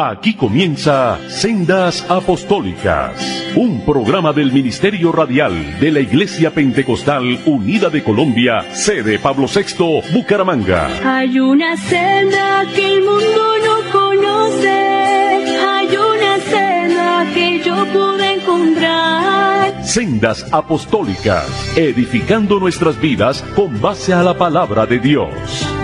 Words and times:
Aquí 0.00 0.34
comienza 0.34 1.18
Sendas 1.28 2.08
Apostólicas, 2.08 3.12
un 3.56 3.84
programa 3.84 4.32
del 4.32 4.52
Ministerio 4.52 5.10
Radial 5.10 5.80
de 5.80 5.90
la 5.90 5.98
Iglesia 5.98 6.52
Pentecostal 6.52 7.40
Unida 7.46 7.90
de 7.90 8.04
Colombia, 8.04 8.64
sede 8.74 9.18
Pablo 9.18 9.46
VI, 9.52 10.02
Bucaramanga. 10.12 10.88
Hay 11.04 11.40
una 11.40 11.76
senda 11.76 12.64
que 12.76 12.86
el 12.86 13.04
mundo 13.04 13.54
no 13.66 13.90
conoce, 13.90 14.70
hay 14.70 15.96
una 15.96 16.38
senda 16.38 17.26
que 17.34 17.60
yo 17.64 17.84
pude 17.86 18.34
encontrar. 18.34 19.84
Sendas 19.84 20.46
Apostólicas, 20.52 21.76
edificando 21.76 22.60
nuestras 22.60 23.00
vidas 23.00 23.42
con 23.56 23.80
base 23.80 24.14
a 24.14 24.22
la 24.22 24.38
palabra 24.38 24.86
de 24.86 25.00
Dios. 25.00 25.34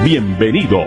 Bienvenidos. 0.04 0.86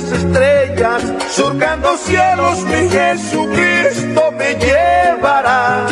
Las 0.00 0.12
estrellas, 0.12 1.02
surcando 1.28 1.96
cielos, 1.96 2.64
mi 2.66 2.88
Jesucristo 2.88 4.30
me 4.38 4.54
llevará 4.54 5.86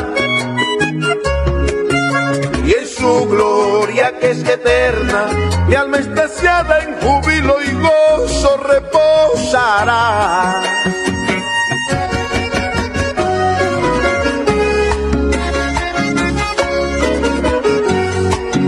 y 2.65 2.73
en 2.73 2.87
su 2.87 3.29
gloria 3.29 4.17
que 4.21 4.31
es 4.31 4.49
eterna, 4.49 5.27
mi 5.67 5.75
alma 5.75 5.97
extasiada 5.97 6.85
en 6.85 6.95
júbilo 7.01 7.57
y 7.63 7.73
gozo 7.75 8.57
reposará. 8.59 10.63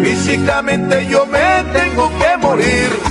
Físicamente 0.03 1.07
yo 1.07 1.27
me 1.27 1.65
tengo 1.73 2.11
que 2.19 2.37
morir, 2.39 3.08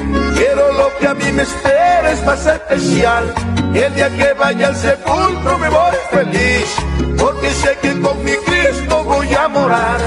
que 1.00 1.08
a 1.08 1.14
mí 1.14 1.32
me 1.32 1.44
espera 1.44 2.12
es 2.12 2.26
más 2.26 2.46
especial. 2.46 3.34
El 3.74 3.94
día 3.96 4.10
que 4.10 4.34
vaya 4.34 4.68
al 4.68 4.76
sepulcro 4.76 5.58
me 5.58 5.70
voy 5.70 5.98
feliz, 6.12 6.76
porque 7.18 7.50
sé 7.52 7.78
que 7.82 8.00
con 8.02 8.24
mi 8.24 8.34
Cristo 8.46 9.04
voy 9.04 9.34
a 9.34 9.48
morar. 9.48 10.00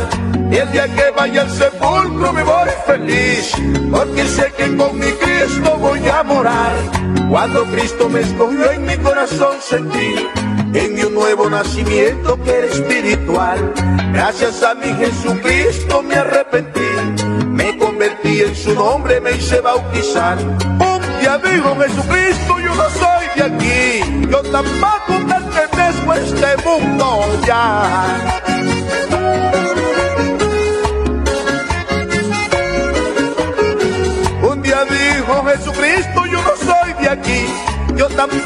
El 0.51 0.73
día 0.73 0.87
que 0.89 1.11
vaya 1.17 1.43
al 1.43 1.51
sepulcro 1.51 2.33
me 2.33 2.43
voy 2.43 2.71
feliz, 2.87 3.53
porque 3.91 4.25
sé 4.27 4.53
que 4.57 4.77
con 4.77 4.99
mi 4.99 5.13
Cristo 5.13 5.77
voy 5.77 6.09
a 6.09 6.23
morar. 6.23 6.73
Cuando 7.31 7.65
Cristo 7.67 8.09
me 8.09 8.21
escogió 8.21 8.71
en 8.73 8.85
mi 8.87 8.97
corazón 8.97 9.57
sentí 9.61 10.29
en 10.75 10.95
mi 10.95 11.03
nuevo 11.03 11.49
nacimiento 11.49 12.41
que 12.43 12.51
era 12.51 12.67
espiritual. 12.67 13.73
Gracias 14.13 14.63
a 14.63 14.75
mi 14.75 14.93
Jesucristo 14.95 16.03
me 16.03 16.15
arrepentí, 16.15 16.81
convertí 18.31 18.41
en 18.43 18.57
su 18.57 18.75
nombre, 18.75 19.21
me 19.21 19.33
hice 19.33 19.61
bautizar. 19.61 20.39
Un 20.39 21.21
día 21.21 21.39
dijo 21.39 21.77
Jesucristo, 21.77 22.59
yo 22.61 22.75
no 22.75 22.91
soy 22.91 23.27
de 23.37 23.43
aquí, 23.43 24.29
yo 24.31 24.43
tampoco 24.43 25.27
pertenezco 25.29 26.13
a 26.13 26.19
este 26.19 26.57
mundo 26.65 27.07
ya. 27.47 28.43
Un 34.43 34.63
día 34.63 34.85
dijo 34.85 35.45
Jesucristo, 35.45 36.27
yo 36.27 36.43
no 36.43 36.57
soy 36.57 36.93
de 37.03 37.09
aquí, 37.09 37.47
yo 37.97 38.09
tampoco 38.09 38.40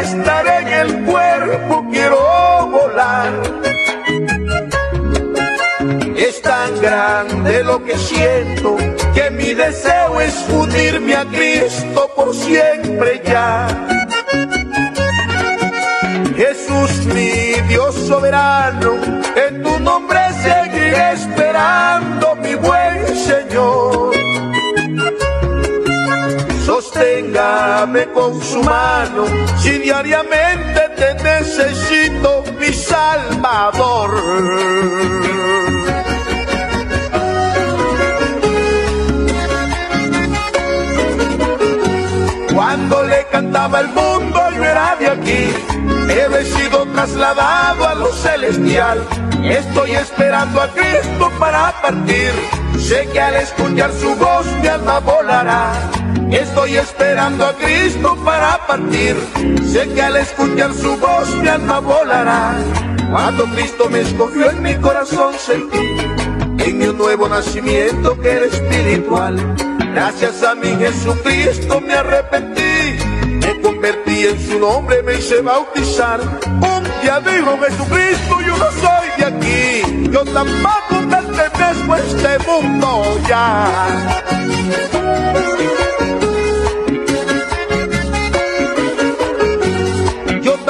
estar 0.00 0.46
en 0.46 0.68
el 0.68 1.04
cuerpo, 1.04 1.86
quiero 1.90 2.68
volar. 2.70 3.32
Es 6.16 6.40
tan 6.42 6.80
grande 6.80 7.64
lo 7.64 7.84
que 7.84 7.96
siento 7.96 8.76
que 9.14 9.30
mi 9.30 9.54
deseo 9.54 10.20
es 10.20 10.34
unirme 10.48 11.14
a 11.14 11.24
Cristo 11.24 12.10
por 12.14 12.34
siempre 12.34 13.22
ya. 13.24 13.68
Jesús, 16.36 17.06
mi 17.06 17.52
Dios 17.68 17.94
soberano, 17.94 18.94
Con 28.12 28.40
su 28.42 28.62
mano, 28.62 29.24
si 29.58 29.78
diariamente 29.78 30.80
te 30.96 31.14
necesito, 31.22 32.44
mi 32.58 32.72
Salvador. 32.72 34.10
Cuando 42.54 43.02
le 43.04 43.26
cantaba 43.30 43.80
el 43.80 43.88
mundo 43.88 44.40
yo 44.56 44.64
era 44.64 44.96
de 44.96 45.08
aquí, 45.08 45.54
he 46.10 46.44
sido 46.44 46.84
trasladado 46.92 47.88
a 47.88 47.94
lo 47.94 48.12
celestial. 48.12 49.02
Estoy 49.42 49.92
esperando 49.92 50.60
a 50.60 50.68
Cristo 50.68 51.30
para 51.38 51.72
partir. 51.80 52.32
Sé 52.78 53.08
que 53.12 53.20
al 53.20 53.36
escuchar 53.36 53.90
su 53.92 54.14
voz 54.16 54.46
mi 54.60 54.68
alma 54.68 54.98
volará. 55.00 55.99
Estoy 56.30 56.76
esperando 56.76 57.46
a 57.46 57.52
Cristo 57.54 58.16
para 58.24 58.66
partir. 58.66 59.16
Sé 59.66 59.88
que 59.88 60.02
al 60.02 60.16
escuchar 60.16 60.72
su 60.74 60.96
voz 60.96 61.34
mi 61.36 61.48
alma 61.48 61.80
volará. 61.80 62.54
Cuando 63.10 63.44
Cristo 63.46 63.88
me 63.90 64.00
escogió 64.00 64.50
en 64.50 64.62
mi 64.62 64.74
corazón 64.76 65.34
sentí 65.38 66.00
un 66.88 66.98
nuevo 66.98 67.28
nacimiento 67.28 68.18
que 68.20 68.30
era 68.30 68.46
espiritual. 68.46 69.54
Gracias 69.92 70.42
a 70.42 70.54
mi 70.54 70.68
Jesucristo 70.76 71.80
me 71.80 71.94
arrepentí, 71.94 72.98
me 73.44 73.60
convertí 73.60 74.26
en 74.26 74.40
su 74.48 74.58
nombre, 74.58 75.02
me 75.02 75.14
hice 75.14 75.40
bautizar. 75.40 76.20
Un 76.20 76.84
día 77.02 77.20
dijo 77.20 77.58
Jesucristo, 77.58 78.40
yo 78.46 78.56
no 78.56 78.70
soy 78.80 79.08
de 79.18 79.24
aquí, 79.24 80.10
yo 80.10 80.24
tampoco 80.24 81.08
pertenezco 81.10 81.92
a 81.92 81.98
este 81.98 82.38
mundo 82.46 83.02
ya. 83.28 84.20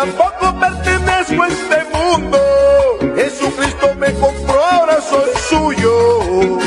Tampoco 0.00 0.58
pertenezco 0.58 1.42
a 1.42 1.48
este 1.48 1.78
mundo, 1.92 2.38
Jesucristo 3.16 3.94
me 3.98 4.12
compró, 4.14 4.64
ahora 4.64 4.98
soy 5.02 5.30
suyo. 5.48 6.58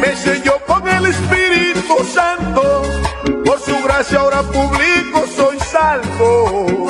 Me 0.00 0.16
selló 0.16 0.58
con 0.66 0.86
el 0.86 1.06
Espíritu 1.06 2.04
Santo, 2.04 2.82
por 3.46 3.58
su 3.60 3.82
gracia 3.82 4.18
ahora 4.18 4.42
público 4.42 5.24
soy 5.34 5.58
salvo. 5.60 6.88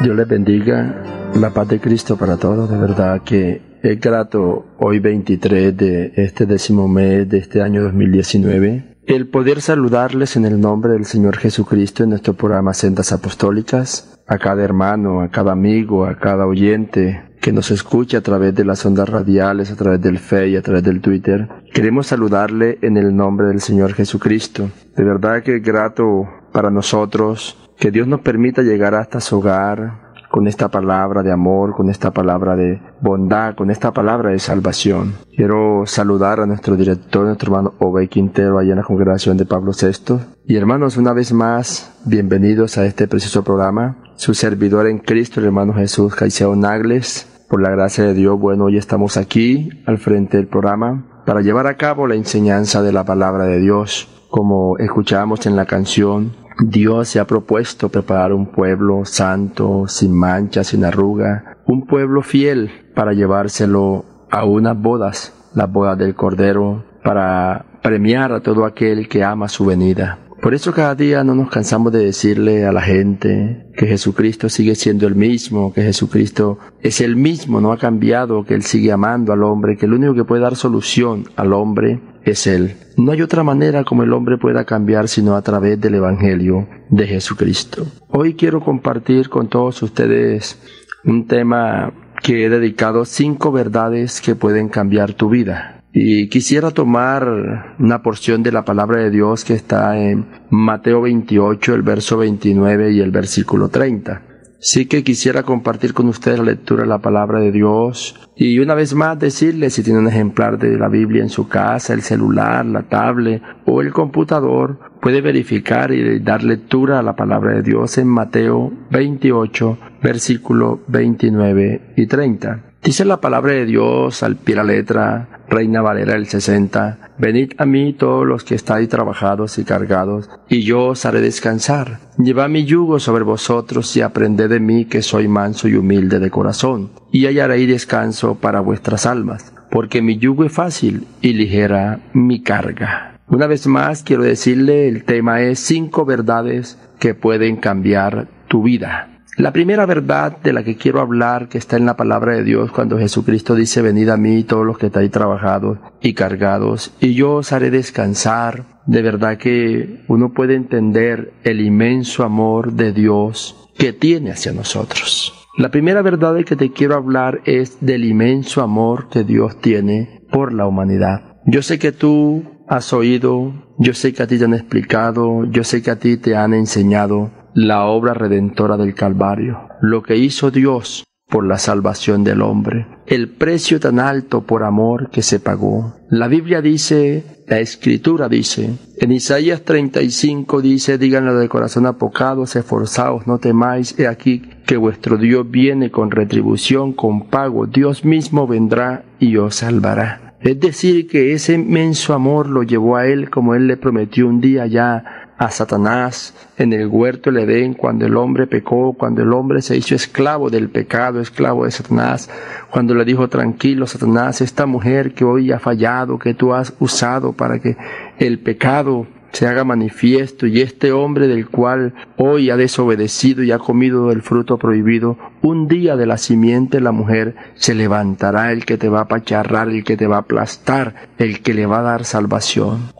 Dios 0.00 0.16
les 0.16 0.26
bendiga, 0.26 1.04
la 1.34 1.50
paz 1.50 1.68
de 1.68 1.78
Cristo 1.78 2.16
para 2.16 2.36
todos, 2.36 2.68
de 2.68 2.78
verdad 2.78 3.20
que 3.22 3.69
es 3.82 4.00
grato 4.00 4.66
hoy 4.78 4.98
23 4.98 5.76
de 5.76 6.12
este 6.16 6.46
décimo 6.46 6.88
mes 6.88 7.28
de 7.28 7.38
este 7.38 7.62
año 7.62 7.82
2019 7.82 8.90
el 9.06 9.28
poder 9.28 9.60
saludarles 9.60 10.36
en 10.36 10.44
el 10.44 10.60
nombre 10.60 10.92
del 10.92 11.04
Señor 11.04 11.36
Jesucristo 11.36 12.04
en 12.04 12.10
nuestro 12.10 12.34
programa 12.34 12.74
Sendas 12.74 13.10
Apostólicas, 13.10 14.20
a 14.28 14.38
cada 14.38 14.62
hermano, 14.62 15.20
a 15.20 15.30
cada 15.30 15.50
amigo, 15.50 16.06
a 16.06 16.16
cada 16.16 16.46
oyente 16.46 17.20
que 17.40 17.52
nos 17.52 17.72
escuche 17.72 18.16
a 18.16 18.20
través 18.20 18.54
de 18.54 18.64
las 18.64 18.86
ondas 18.86 19.08
radiales, 19.08 19.72
a 19.72 19.76
través 19.76 20.00
del 20.00 20.20
Fe 20.20 20.50
y 20.50 20.56
a 20.56 20.62
través 20.62 20.84
del 20.84 21.00
Twitter. 21.00 21.48
Queremos 21.72 22.06
saludarle 22.06 22.78
en 22.82 22.96
el 22.98 23.16
nombre 23.16 23.48
del 23.48 23.60
Señor 23.60 23.94
Jesucristo. 23.94 24.70
De 24.94 25.02
verdad 25.02 25.42
que 25.42 25.56
es 25.56 25.62
grato 25.62 26.28
para 26.52 26.70
nosotros 26.70 27.58
que 27.78 27.90
Dios 27.90 28.06
nos 28.06 28.20
permita 28.20 28.62
llegar 28.62 28.94
hasta 28.94 29.20
su 29.20 29.38
hogar, 29.38 30.09
con 30.30 30.46
esta 30.46 30.68
palabra 30.68 31.22
de 31.22 31.32
amor, 31.32 31.74
con 31.74 31.90
esta 31.90 32.12
palabra 32.12 32.54
de 32.56 32.80
bondad, 33.00 33.54
con 33.56 33.70
esta 33.70 33.92
palabra 33.92 34.30
de 34.30 34.38
salvación. 34.38 35.14
Quiero 35.34 35.82
saludar 35.86 36.40
a 36.40 36.46
nuestro 36.46 36.76
director, 36.76 37.26
nuestro 37.26 37.48
hermano 37.48 37.74
Ove 37.80 38.08
Quintero, 38.08 38.58
allá 38.58 38.70
en 38.70 38.78
la 38.78 38.84
congregación 38.84 39.36
de 39.36 39.44
Pablo 39.44 39.72
VI. 39.72 40.20
Y 40.46 40.56
hermanos, 40.56 40.96
una 40.96 41.12
vez 41.12 41.32
más, 41.32 41.92
bienvenidos 42.04 42.78
a 42.78 42.86
este 42.86 43.08
precioso 43.08 43.42
programa. 43.42 43.96
Su 44.14 44.34
servidor 44.34 44.86
en 44.86 44.98
Cristo, 44.98 45.40
el 45.40 45.46
hermano 45.46 45.74
Jesús 45.74 46.14
Caicedo 46.14 46.54
Nagles. 46.54 47.26
Por 47.48 47.60
la 47.60 47.70
gracia 47.70 48.04
de 48.04 48.14
Dios, 48.14 48.38
bueno, 48.38 48.66
hoy 48.66 48.76
estamos 48.76 49.16
aquí 49.16 49.70
al 49.86 49.98
frente 49.98 50.36
del 50.36 50.46
programa 50.46 51.22
para 51.26 51.40
llevar 51.40 51.66
a 51.66 51.76
cabo 51.76 52.06
la 52.06 52.14
enseñanza 52.14 52.82
de 52.82 52.92
la 52.92 53.04
palabra 53.04 53.44
de 53.44 53.58
Dios. 53.58 54.08
Como 54.30 54.78
escuchábamos 54.78 55.46
en 55.46 55.56
la 55.56 55.66
canción, 55.66 56.32
Dios 56.62 57.08
se 57.08 57.20
ha 57.20 57.26
propuesto 57.26 57.88
preparar 57.88 58.32
un 58.32 58.46
pueblo 58.46 59.04
santo, 59.04 59.86
sin 59.88 60.12
mancha, 60.12 60.62
sin 60.62 60.84
arruga, 60.84 61.56
un 61.66 61.86
pueblo 61.86 62.22
fiel 62.22 62.70
para 62.94 63.12
llevárselo 63.12 64.04
a 64.30 64.44
unas 64.44 64.80
bodas, 64.80 65.32
las 65.54 65.70
bodas 65.72 65.96
del 65.98 66.14
Cordero, 66.14 66.84
para 67.02 67.64
premiar 67.82 68.32
a 68.32 68.40
todo 68.40 68.64
aquel 68.64 69.08
que 69.08 69.24
ama 69.24 69.48
su 69.48 69.64
venida. 69.64 70.18
Por 70.42 70.54
eso 70.54 70.72
cada 70.72 70.94
día 70.94 71.22
no 71.22 71.34
nos 71.34 71.50
cansamos 71.50 71.92
de 71.92 72.04
decirle 72.04 72.64
a 72.64 72.72
la 72.72 72.80
gente 72.80 73.66
que 73.76 73.86
Jesucristo 73.86 74.48
sigue 74.48 74.74
siendo 74.74 75.06
el 75.06 75.14
mismo, 75.14 75.72
que 75.72 75.82
Jesucristo 75.82 76.58
es 76.80 77.02
el 77.02 77.14
mismo, 77.14 77.60
no 77.60 77.72
ha 77.72 77.78
cambiado, 77.78 78.44
que 78.44 78.54
Él 78.54 78.62
sigue 78.62 78.90
amando 78.90 79.34
al 79.34 79.42
hombre, 79.42 79.76
que 79.76 79.84
el 79.84 79.92
único 79.92 80.14
que 80.14 80.24
puede 80.24 80.42
dar 80.42 80.56
solución 80.56 81.24
al 81.36 81.52
hombre 81.52 82.00
es 82.24 82.46
Él. 82.46 82.74
No 83.00 83.12
hay 83.12 83.22
otra 83.22 83.42
manera 83.42 83.82
como 83.82 84.02
el 84.02 84.12
hombre 84.12 84.36
pueda 84.36 84.66
cambiar 84.66 85.08
sino 85.08 85.34
a 85.34 85.40
través 85.40 85.80
del 85.80 85.94
Evangelio 85.94 86.68
de 86.90 87.06
Jesucristo. 87.06 87.86
Hoy 88.10 88.34
quiero 88.34 88.60
compartir 88.60 89.30
con 89.30 89.48
todos 89.48 89.82
ustedes 89.82 90.60
un 91.04 91.26
tema 91.26 91.94
que 92.22 92.44
he 92.44 92.50
dedicado 92.50 93.06
cinco 93.06 93.52
verdades 93.52 94.20
que 94.20 94.34
pueden 94.34 94.68
cambiar 94.68 95.14
tu 95.14 95.30
vida. 95.30 95.82
Y 95.94 96.28
quisiera 96.28 96.72
tomar 96.72 97.74
una 97.78 98.02
porción 98.02 98.42
de 98.42 98.52
la 98.52 98.66
palabra 98.66 99.00
de 99.00 99.10
Dios 99.10 99.46
que 99.46 99.54
está 99.54 99.98
en 99.98 100.26
Mateo 100.50 101.00
28, 101.00 101.74
el 101.74 101.82
verso 101.82 102.18
29 102.18 102.92
y 102.92 103.00
el 103.00 103.12
versículo 103.12 103.70
30. 103.70 104.29
Sí 104.62 104.84
que 104.84 105.02
quisiera 105.02 105.42
compartir 105.42 105.94
con 105.94 106.06
ustedes 106.08 106.38
la 106.38 106.44
lectura 106.44 106.82
de 106.82 106.88
la 106.88 106.98
palabra 106.98 107.40
de 107.40 107.50
Dios 107.50 108.14
y 108.36 108.58
una 108.58 108.74
vez 108.74 108.94
más 108.94 109.18
decirles 109.18 109.72
si 109.72 109.82
tienen 109.82 110.02
un 110.02 110.08
ejemplar 110.08 110.58
de 110.58 110.76
la 110.76 110.88
Biblia 110.88 111.22
en 111.22 111.30
su 111.30 111.48
casa, 111.48 111.94
el 111.94 112.02
celular, 112.02 112.66
la 112.66 112.82
tablet 112.82 113.42
o 113.64 113.80
el 113.80 113.90
computador, 113.90 114.78
puede 115.00 115.22
verificar 115.22 115.92
y 115.92 116.18
dar 116.18 116.44
lectura 116.44 116.98
a 116.98 117.02
la 117.02 117.16
palabra 117.16 117.54
de 117.54 117.62
Dios 117.62 117.96
en 117.96 118.08
Mateo 118.08 118.70
28, 118.90 119.78
versículo 120.02 120.80
29 120.88 121.94
y 121.96 122.06
30. 122.06 122.69
Dice 122.82 123.04
la 123.04 123.20
palabra 123.20 123.52
de 123.52 123.66
Dios 123.66 124.22
al 124.22 124.36
pie 124.36 124.54
la 124.54 124.64
letra, 124.64 125.28
Reina 125.48 125.82
Valera 125.82 126.14
del 126.14 126.26
60, 126.26 127.10
Venid 127.18 127.52
a 127.58 127.66
mí 127.66 127.92
todos 127.92 128.26
los 128.26 128.42
que 128.42 128.54
estáis 128.54 128.88
trabajados 128.88 129.58
y 129.58 129.64
cargados, 129.64 130.30
y 130.48 130.62
yo 130.62 130.86
os 130.86 131.04
haré 131.04 131.20
descansar. 131.20 131.98
Llevad 132.16 132.48
mi 132.48 132.64
yugo 132.64 132.98
sobre 132.98 133.24
vosotros 133.24 133.94
y 133.98 134.00
aprended 134.00 134.48
de 134.48 134.60
mí 134.60 134.86
que 134.86 135.02
soy 135.02 135.28
manso 135.28 135.68
y 135.68 135.74
humilde 135.74 136.18
de 136.18 136.30
corazón, 136.30 136.90
y 137.12 137.26
hallaréis 137.26 137.68
descanso 137.68 138.36
para 138.36 138.60
vuestras 138.60 139.04
almas, 139.04 139.52
porque 139.70 140.00
mi 140.00 140.16
yugo 140.16 140.44
es 140.44 140.52
fácil 140.52 141.06
y 141.20 141.34
ligera 141.34 142.00
mi 142.14 142.42
carga. 142.42 143.18
Una 143.28 143.46
vez 143.46 143.66
más 143.66 144.02
quiero 144.02 144.22
decirle, 144.22 144.88
el 144.88 145.04
tema 145.04 145.42
es 145.42 145.60
cinco 145.60 146.06
verdades 146.06 146.78
que 146.98 147.14
pueden 147.14 147.56
cambiar 147.56 148.28
tu 148.48 148.62
vida. 148.62 149.09
La 149.40 149.54
primera 149.54 149.86
verdad 149.86 150.36
de 150.42 150.52
la 150.52 150.62
que 150.62 150.76
quiero 150.76 151.00
hablar, 151.00 151.48
que 151.48 151.56
está 151.56 151.78
en 151.78 151.86
la 151.86 151.96
palabra 151.96 152.34
de 152.34 152.44
Dios, 152.44 152.70
cuando 152.72 152.98
Jesucristo 152.98 153.54
dice, 153.54 153.80
venid 153.80 154.10
a 154.10 154.18
mí 154.18 154.44
todos 154.44 154.66
los 154.66 154.76
que 154.76 154.88
estáis 154.88 155.10
trabajados 155.10 155.78
y 156.02 156.12
cargados, 156.12 156.92
y 157.00 157.14
yo 157.14 157.36
os 157.36 157.50
haré 157.50 157.70
descansar. 157.70 158.82
De 158.84 159.00
verdad 159.00 159.38
que 159.38 160.04
uno 160.08 160.34
puede 160.34 160.56
entender 160.56 161.32
el 161.42 161.62
inmenso 161.62 162.22
amor 162.22 162.74
de 162.74 162.92
Dios 162.92 163.70
que 163.78 163.94
tiene 163.94 164.32
hacia 164.32 164.52
nosotros. 164.52 165.32
La 165.56 165.70
primera 165.70 166.02
verdad 166.02 166.34
de 166.34 166.44
que 166.44 166.56
te 166.56 166.70
quiero 166.72 166.94
hablar 166.94 167.40
es 167.46 167.78
del 167.80 168.04
inmenso 168.04 168.60
amor 168.60 169.08
que 169.08 169.24
Dios 169.24 169.58
tiene 169.62 170.20
por 170.30 170.52
la 170.52 170.66
humanidad. 170.66 171.38
Yo 171.46 171.62
sé 171.62 171.78
que 171.78 171.92
tú 171.92 172.44
has 172.68 172.92
oído, 172.92 173.54
yo 173.78 173.94
sé 173.94 174.12
que 174.12 174.22
a 174.22 174.26
ti 174.26 174.38
te 174.38 174.44
han 174.44 174.52
explicado, 174.52 175.46
yo 175.46 175.64
sé 175.64 175.80
que 175.80 175.90
a 175.90 175.96
ti 175.96 176.18
te 176.18 176.36
han 176.36 176.52
enseñado 176.52 177.39
la 177.54 177.84
obra 177.84 178.14
redentora 178.14 178.76
del 178.76 178.94
Calvario, 178.94 179.68
lo 179.80 180.02
que 180.02 180.16
hizo 180.16 180.50
Dios 180.50 181.04
por 181.30 181.46
la 181.46 181.58
salvación 181.58 182.24
del 182.24 182.42
hombre, 182.42 182.86
el 183.06 183.28
precio 183.28 183.78
tan 183.78 184.00
alto 184.00 184.42
por 184.42 184.64
amor 184.64 185.10
que 185.10 185.22
se 185.22 185.38
pagó. 185.38 185.94
La 186.10 186.26
Biblia 186.26 186.60
dice, 186.60 187.44
la 187.46 187.60
Escritura 187.60 188.28
dice, 188.28 188.70
en 188.98 189.12
Isaías 189.12 189.62
35 189.62 190.60
dice, 190.60 190.98
díganlo 190.98 191.38
de 191.38 191.48
corazón 191.48 191.86
apocados, 191.86 192.56
esforzaos, 192.56 193.26
no 193.28 193.38
temáis, 193.38 193.98
he 193.98 194.08
aquí 194.08 194.42
que 194.66 194.76
vuestro 194.76 195.16
Dios 195.16 195.48
viene 195.48 195.90
con 195.90 196.10
retribución, 196.10 196.92
con 196.92 197.28
pago, 197.28 197.66
Dios 197.66 198.04
mismo 198.04 198.46
vendrá 198.48 199.04
y 199.20 199.36
os 199.36 199.56
salvará. 199.56 200.30
Es 200.40 200.58
decir, 200.58 201.06
que 201.06 201.34
ese 201.34 201.52
inmenso 201.52 202.14
amor 202.14 202.48
lo 202.48 202.62
llevó 202.62 202.96
a 202.96 203.06
él 203.06 203.28
como 203.28 203.54
él 203.54 203.66
le 203.66 203.76
prometió 203.76 204.26
un 204.26 204.40
día 204.40 204.66
ya 204.66 205.19
a 205.40 205.50
Satanás 205.50 206.34
en 206.58 206.74
el 206.74 206.86
huerto 206.86 207.32
del 207.32 207.48
Edén 207.48 207.72
cuando 207.72 208.04
el 208.04 208.14
hombre 208.18 208.46
pecó, 208.46 208.92
cuando 208.92 209.22
el 209.22 209.32
hombre 209.32 209.62
se 209.62 209.74
hizo 209.74 209.94
esclavo 209.94 210.50
del 210.50 210.68
pecado, 210.68 211.18
esclavo 211.18 211.64
de 211.64 211.70
Satanás, 211.70 212.28
cuando 212.70 212.94
le 212.94 213.06
dijo 213.06 213.26
tranquilo 213.28 213.86
Satanás, 213.86 214.42
esta 214.42 214.66
mujer 214.66 215.14
que 215.14 215.24
hoy 215.24 215.50
ha 215.50 215.58
fallado, 215.58 216.18
que 216.18 216.34
tú 216.34 216.52
has 216.52 216.74
usado 216.78 217.32
para 217.32 217.58
que 217.58 217.78
el 218.18 218.38
pecado 218.38 219.06
se 219.32 219.46
haga 219.46 219.64
manifiesto 219.64 220.46
y 220.46 220.60
este 220.60 220.92
hombre 220.92 221.26
del 221.26 221.48
cual 221.48 221.94
hoy 222.18 222.50
ha 222.50 222.58
desobedecido 222.58 223.42
y 223.42 223.50
ha 223.50 223.58
comido 223.58 224.10
del 224.10 224.20
fruto 224.20 224.58
prohibido, 224.58 225.16
un 225.40 225.68
día 225.68 225.96
de 225.96 226.04
la 226.04 226.18
simiente 226.18 226.82
la 226.82 226.92
mujer 226.92 227.34
se 227.54 227.74
levantará 227.74 228.52
el 228.52 228.66
que 228.66 228.76
te 228.76 228.90
va 228.90 228.98
a 228.98 229.02
apacharrar, 229.04 229.70
el 229.70 229.84
que 229.84 229.96
te 229.96 230.06
va 230.06 230.16
a 230.16 230.20
aplastar, 230.20 231.08
el 231.16 231.40
que 231.40 231.54
le 231.54 231.64
va 231.64 231.78
a 231.78 231.82
dar 231.82 232.04
salvación. 232.04 232.92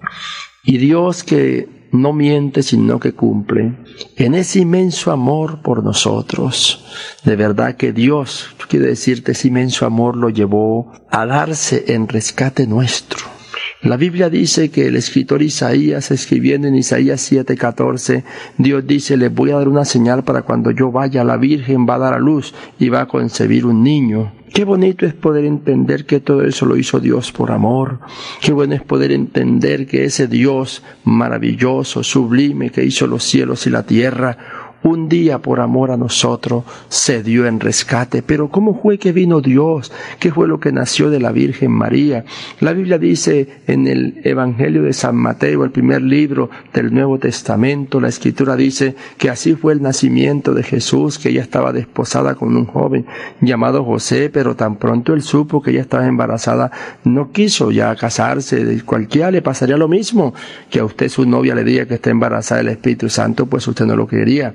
Y 0.64 0.78
Dios 0.78 1.22
que 1.22 1.79
no 1.92 2.12
miente, 2.12 2.62
sino 2.62 3.00
que 3.00 3.12
cumple, 3.12 3.72
en 4.16 4.34
ese 4.34 4.60
inmenso 4.60 5.10
amor 5.10 5.60
por 5.62 5.82
nosotros. 5.82 6.84
De 7.24 7.36
verdad 7.36 7.76
que 7.76 7.92
Dios, 7.92 8.48
quiere 8.68 8.86
decirte, 8.86 9.32
ese 9.32 9.48
inmenso 9.48 9.86
amor 9.86 10.16
lo 10.16 10.30
llevó 10.30 10.92
a 11.10 11.26
darse 11.26 11.86
en 11.88 12.08
rescate 12.08 12.66
nuestro. 12.66 13.39
La 13.82 13.96
Biblia 13.96 14.28
dice 14.28 14.70
que 14.70 14.88
el 14.88 14.96
escritor 14.96 15.40
Isaías, 15.40 16.10
escribiendo 16.10 16.68
en 16.68 16.74
Isaías 16.74 17.32
7:14, 17.32 18.24
Dios 18.58 18.86
dice, 18.86 19.16
le 19.16 19.30
voy 19.30 19.52
a 19.52 19.56
dar 19.56 19.68
una 19.68 19.86
señal 19.86 20.22
para 20.22 20.42
cuando 20.42 20.70
yo 20.70 20.92
vaya, 20.92 21.24
la 21.24 21.38
Virgen 21.38 21.86
va 21.88 21.94
a 21.94 21.98
dar 22.00 22.12
a 22.12 22.18
luz 22.18 22.54
y 22.78 22.90
va 22.90 23.00
a 23.00 23.08
concebir 23.08 23.64
un 23.64 23.82
niño. 23.82 24.32
Qué 24.52 24.64
bonito 24.64 25.06
es 25.06 25.14
poder 25.14 25.46
entender 25.46 26.04
que 26.04 26.20
todo 26.20 26.42
eso 26.42 26.66
lo 26.66 26.76
hizo 26.76 27.00
Dios 27.00 27.32
por 27.32 27.52
amor. 27.52 28.00
Qué 28.42 28.52
bueno 28.52 28.74
es 28.74 28.82
poder 28.82 29.12
entender 29.12 29.86
que 29.86 30.04
ese 30.04 30.26
Dios 30.26 30.82
maravilloso, 31.04 32.02
sublime, 32.02 32.70
que 32.70 32.84
hizo 32.84 33.06
los 33.06 33.22
cielos 33.22 33.66
y 33.66 33.70
la 33.70 33.84
tierra, 33.84 34.59
un 34.82 35.08
día 35.08 35.38
por 35.38 35.60
amor 35.60 35.90
a 35.90 35.96
nosotros 35.96 36.64
se 36.88 37.22
dio 37.22 37.46
en 37.46 37.60
rescate. 37.60 38.22
Pero 38.22 38.48
¿cómo 38.48 38.80
fue 38.80 38.98
que 38.98 39.12
vino 39.12 39.40
Dios? 39.40 39.92
¿Qué 40.18 40.32
fue 40.32 40.48
lo 40.48 40.60
que 40.60 40.72
nació 40.72 41.10
de 41.10 41.20
la 41.20 41.32
Virgen 41.32 41.70
María? 41.70 42.24
La 42.60 42.72
Biblia 42.72 42.98
dice 42.98 43.62
en 43.66 43.86
el 43.86 44.20
Evangelio 44.24 44.82
de 44.82 44.92
San 44.92 45.16
Mateo, 45.16 45.64
el 45.64 45.70
primer 45.70 46.02
libro 46.02 46.50
del 46.72 46.92
Nuevo 46.92 47.18
Testamento, 47.18 48.00
la 48.00 48.08
Escritura 48.08 48.56
dice 48.56 48.94
que 49.18 49.30
así 49.30 49.54
fue 49.54 49.72
el 49.72 49.82
nacimiento 49.82 50.54
de 50.54 50.62
Jesús, 50.62 51.18
que 51.18 51.30
ella 51.30 51.42
estaba 51.42 51.72
desposada 51.72 52.34
con 52.34 52.56
un 52.56 52.66
joven 52.66 53.06
llamado 53.40 53.84
José, 53.84 54.30
pero 54.32 54.56
tan 54.56 54.76
pronto 54.76 55.14
él 55.14 55.22
supo 55.22 55.62
que 55.62 55.72
ella 55.72 55.82
estaba 55.82 56.06
embarazada, 56.06 56.70
no 57.04 57.32
quiso 57.32 57.70
ya 57.70 57.94
casarse. 57.96 58.82
Cualquiera 58.84 59.30
le 59.30 59.42
pasaría 59.42 59.76
lo 59.76 59.88
mismo 59.88 60.34
que 60.70 60.80
a 60.80 60.84
usted 60.84 61.08
su 61.08 61.26
novia 61.26 61.54
le 61.54 61.64
diga 61.64 61.86
que 61.86 61.94
está 61.94 62.10
embarazada 62.10 62.58
del 62.58 62.68
Espíritu 62.68 63.08
Santo, 63.08 63.46
pues 63.46 63.66
usted 63.68 63.84
no 63.86 63.96
lo 63.96 64.06
quería. 64.06 64.54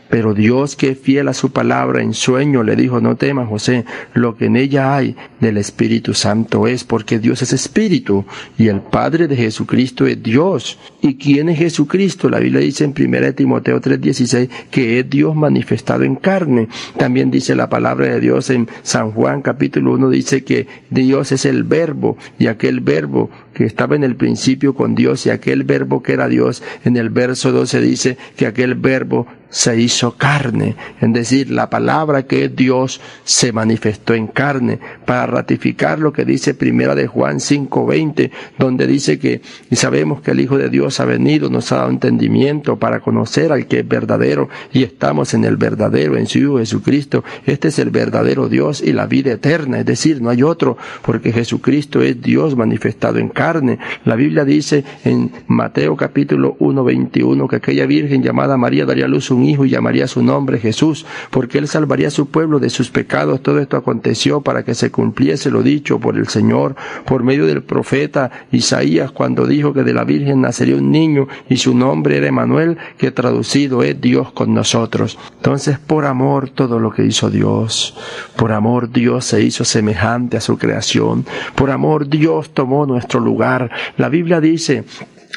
Pero 0.11 0.33
Dios, 0.33 0.75
que 0.75 0.89
es 0.89 0.99
fiel 0.99 1.29
a 1.29 1.33
su 1.33 1.51
palabra, 1.51 2.03
en 2.03 2.13
sueño 2.13 2.63
le 2.63 2.75
dijo, 2.75 2.99
no 2.99 3.15
temas, 3.15 3.47
José, 3.47 3.85
lo 4.13 4.35
que 4.35 4.47
en 4.47 4.57
ella 4.57 4.93
hay 4.93 5.15
del 5.39 5.55
Espíritu 5.55 6.13
Santo 6.13 6.67
es, 6.67 6.83
porque 6.83 7.17
Dios 7.17 7.41
es 7.41 7.53
Espíritu 7.53 8.25
y 8.57 8.67
el 8.67 8.81
Padre 8.81 9.29
de 9.29 9.37
Jesucristo 9.37 10.05
es 10.05 10.21
Dios. 10.21 10.77
¿Y 11.01 11.15
quién 11.15 11.47
es 11.47 11.59
Jesucristo? 11.59 12.29
La 12.29 12.39
Biblia 12.39 12.59
dice 12.59 12.83
en 12.83 12.93
1 12.93 13.33
Timoteo 13.33 13.79
3:16 13.79 14.49
que 14.69 14.99
es 14.99 15.09
Dios 15.09 15.33
manifestado 15.33 16.03
en 16.03 16.17
carne. 16.17 16.67
También 16.97 17.31
dice 17.31 17.55
la 17.55 17.69
palabra 17.69 18.07
de 18.07 18.19
Dios 18.19 18.49
en 18.49 18.67
San 18.83 19.11
Juan 19.11 19.41
capítulo 19.41 19.93
1, 19.93 20.09
dice 20.09 20.43
que 20.43 20.67
Dios 20.89 21.31
es 21.31 21.45
el 21.45 21.63
verbo 21.63 22.17
y 22.37 22.47
aquel 22.47 22.81
verbo 22.81 23.29
que 23.53 23.63
estaba 23.65 23.95
en 23.95 24.03
el 24.03 24.15
principio 24.17 24.75
con 24.75 24.93
Dios 24.93 25.25
y 25.25 25.29
aquel 25.29 25.63
verbo 25.63 26.03
que 26.03 26.13
era 26.13 26.27
Dios, 26.27 26.63
en 26.83 26.97
el 26.97 27.09
verso 27.09 27.51
12 27.51 27.81
dice 27.81 28.17
que 28.35 28.47
aquel 28.47 28.75
verbo 28.75 29.27
se 29.49 29.79
hizo 29.79 30.00
carne, 30.09 30.75
es 30.99 31.13
decir, 31.13 31.51
la 31.51 31.69
palabra 31.69 32.23
que 32.23 32.45
es 32.45 32.55
Dios 32.55 32.99
se 33.23 33.51
manifestó 33.51 34.13
en 34.13 34.27
carne, 34.27 34.79
para 35.05 35.27
ratificar 35.27 35.99
lo 35.99 36.11
que 36.11 36.25
dice 36.25 36.53
primera 36.53 36.95
de 36.95 37.07
Juan 37.07 37.39
5:20, 37.39 38.31
donde 38.57 38.87
dice 38.87 39.19
que 39.19 39.41
y 39.69 39.75
sabemos 39.75 40.21
que 40.21 40.31
el 40.31 40.39
Hijo 40.39 40.57
de 40.57 40.69
Dios 40.69 40.99
ha 40.99 41.05
venido, 41.05 41.49
nos 41.49 41.71
ha 41.71 41.77
dado 41.77 41.89
entendimiento 41.91 42.77
para 42.77 42.99
conocer 42.99 43.51
al 43.51 43.67
que 43.67 43.79
es 43.79 43.87
verdadero 43.87 44.49
y 44.73 44.83
estamos 44.83 45.33
en 45.33 45.45
el 45.45 45.57
verdadero, 45.57 46.17
en 46.17 46.27
su 46.27 46.39
Hijo 46.39 46.57
Jesucristo. 46.57 47.23
Este 47.45 47.67
es 47.67 47.79
el 47.79 47.89
verdadero 47.89 48.49
Dios 48.49 48.81
y 48.81 48.93
la 48.93 49.05
vida 49.05 49.31
eterna, 49.31 49.79
es 49.79 49.85
decir, 49.85 50.21
no 50.21 50.29
hay 50.29 50.43
otro, 50.43 50.77
porque 51.03 51.31
Jesucristo 51.31 52.01
es 52.01 52.21
Dios 52.21 52.55
manifestado 52.55 53.19
en 53.19 53.29
carne. 53.29 53.79
La 54.05 54.15
Biblia 54.15 54.45
dice 54.45 54.83
en 55.03 55.31
Mateo 55.47 55.95
capítulo 55.95 56.55
1:21 56.59 57.47
que 57.47 57.57
aquella 57.57 57.85
virgen 57.85 58.23
llamada 58.23 58.57
María 58.57 58.85
daría 58.85 59.07
luz 59.07 59.31
un 59.31 59.43
hijo 59.43 59.65
y 59.65 59.69
llamaría 59.69 59.90
su 60.07 60.23
nombre 60.23 60.59
Jesús, 60.59 61.05
porque 61.29 61.57
él 61.57 61.67
salvaría 61.67 62.07
a 62.07 62.11
su 62.11 62.27
pueblo 62.27 62.59
de 62.59 62.69
sus 62.69 62.89
pecados. 62.89 63.41
Todo 63.41 63.59
esto 63.59 63.77
aconteció 63.77 64.41
para 64.41 64.63
que 64.63 64.75
se 64.75 64.91
cumpliese 64.91 65.51
lo 65.51 65.63
dicho 65.63 65.99
por 65.99 66.17
el 66.17 66.27
Señor 66.27 66.75
por 67.05 67.23
medio 67.23 67.45
del 67.45 67.63
profeta 67.63 68.31
Isaías 68.51 69.11
cuando 69.11 69.45
dijo 69.45 69.73
que 69.73 69.83
de 69.83 69.93
la 69.93 70.03
Virgen 70.03 70.41
nacería 70.41 70.75
un 70.75 70.91
niño 70.91 71.27
y 71.49 71.57
su 71.57 71.75
nombre 71.75 72.17
era 72.17 72.27
Emanuel, 72.27 72.77
que 72.97 73.11
traducido 73.11 73.83
es 73.83 73.99
Dios 73.99 74.31
con 74.31 74.53
nosotros. 74.53 75.17
Entonces, 75.37 75.79
por 75.79 76.05
amor 76.05 76.49
todo 76.49 76.79
lo 76.79 76.91
que 76.91 77.05
hizo 77.05 77.29
Dios, 77.29 77.97
por 78.35 78.51
amor 78.51 78.91
Dios 78.91 79.25
se 79.25 79.41
hizo 79.41 79.63
semejante 79.63 80.37
a 80.37 80.41
su 80.41 80.57
creación, 80.57 81.25
por 81.55 81.71
amor 81.71 82.07
Dios 82.07 82.51
tomó 82.53 82.85
nuestro 82.85 83.19
lugar. 83.19 83.71
La 83.97 84.09
Biblia 84.09 84.41
dice 84.41 84.83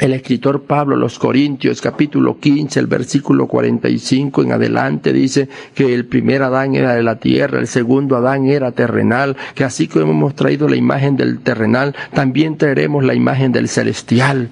el 0.01 0.13
escritor 0.13 0.63
Pablo, 0.63 0.97
los 0.97 1.19
Corintios, 1.19 1.81
capítulo 1.81 2.39
15, 2.39 2.81
el 2.81 2.87
versículo 2.87 3.47
45 3.47 4.43
en 4.43 4.53
adelante, 4.53 5.13
dice 5.13 5.49
que 5.75 5.95
el 5.95 6.07
primer 6.07 6.43
Adán 6.43 6.75
era 6.75 6.95
de 6.95 7.03
la 7.03 7.17
tierra, 7.17 7.61
el 7.61 7.67
segundo 7.67 8.17
Adán 8.17 8.47
era 8.47 8.73
terrenal, 8.73 9.37
que 9.55 9.65
así 9.65 9.87
como 9.87 10.11
hemos 10.11 10.35
traído 10.35 10.69
la 10.69 10.77
imagen 10.77 11.17
del 11.17 11.41
terrenal, 11.41 11.95
también 12.13 12.59
traeremos 12.59 13.05
la 13.05 13.15
imagen 13.15 13.53
del 13.53 13.69
celestial. 13.69 14.51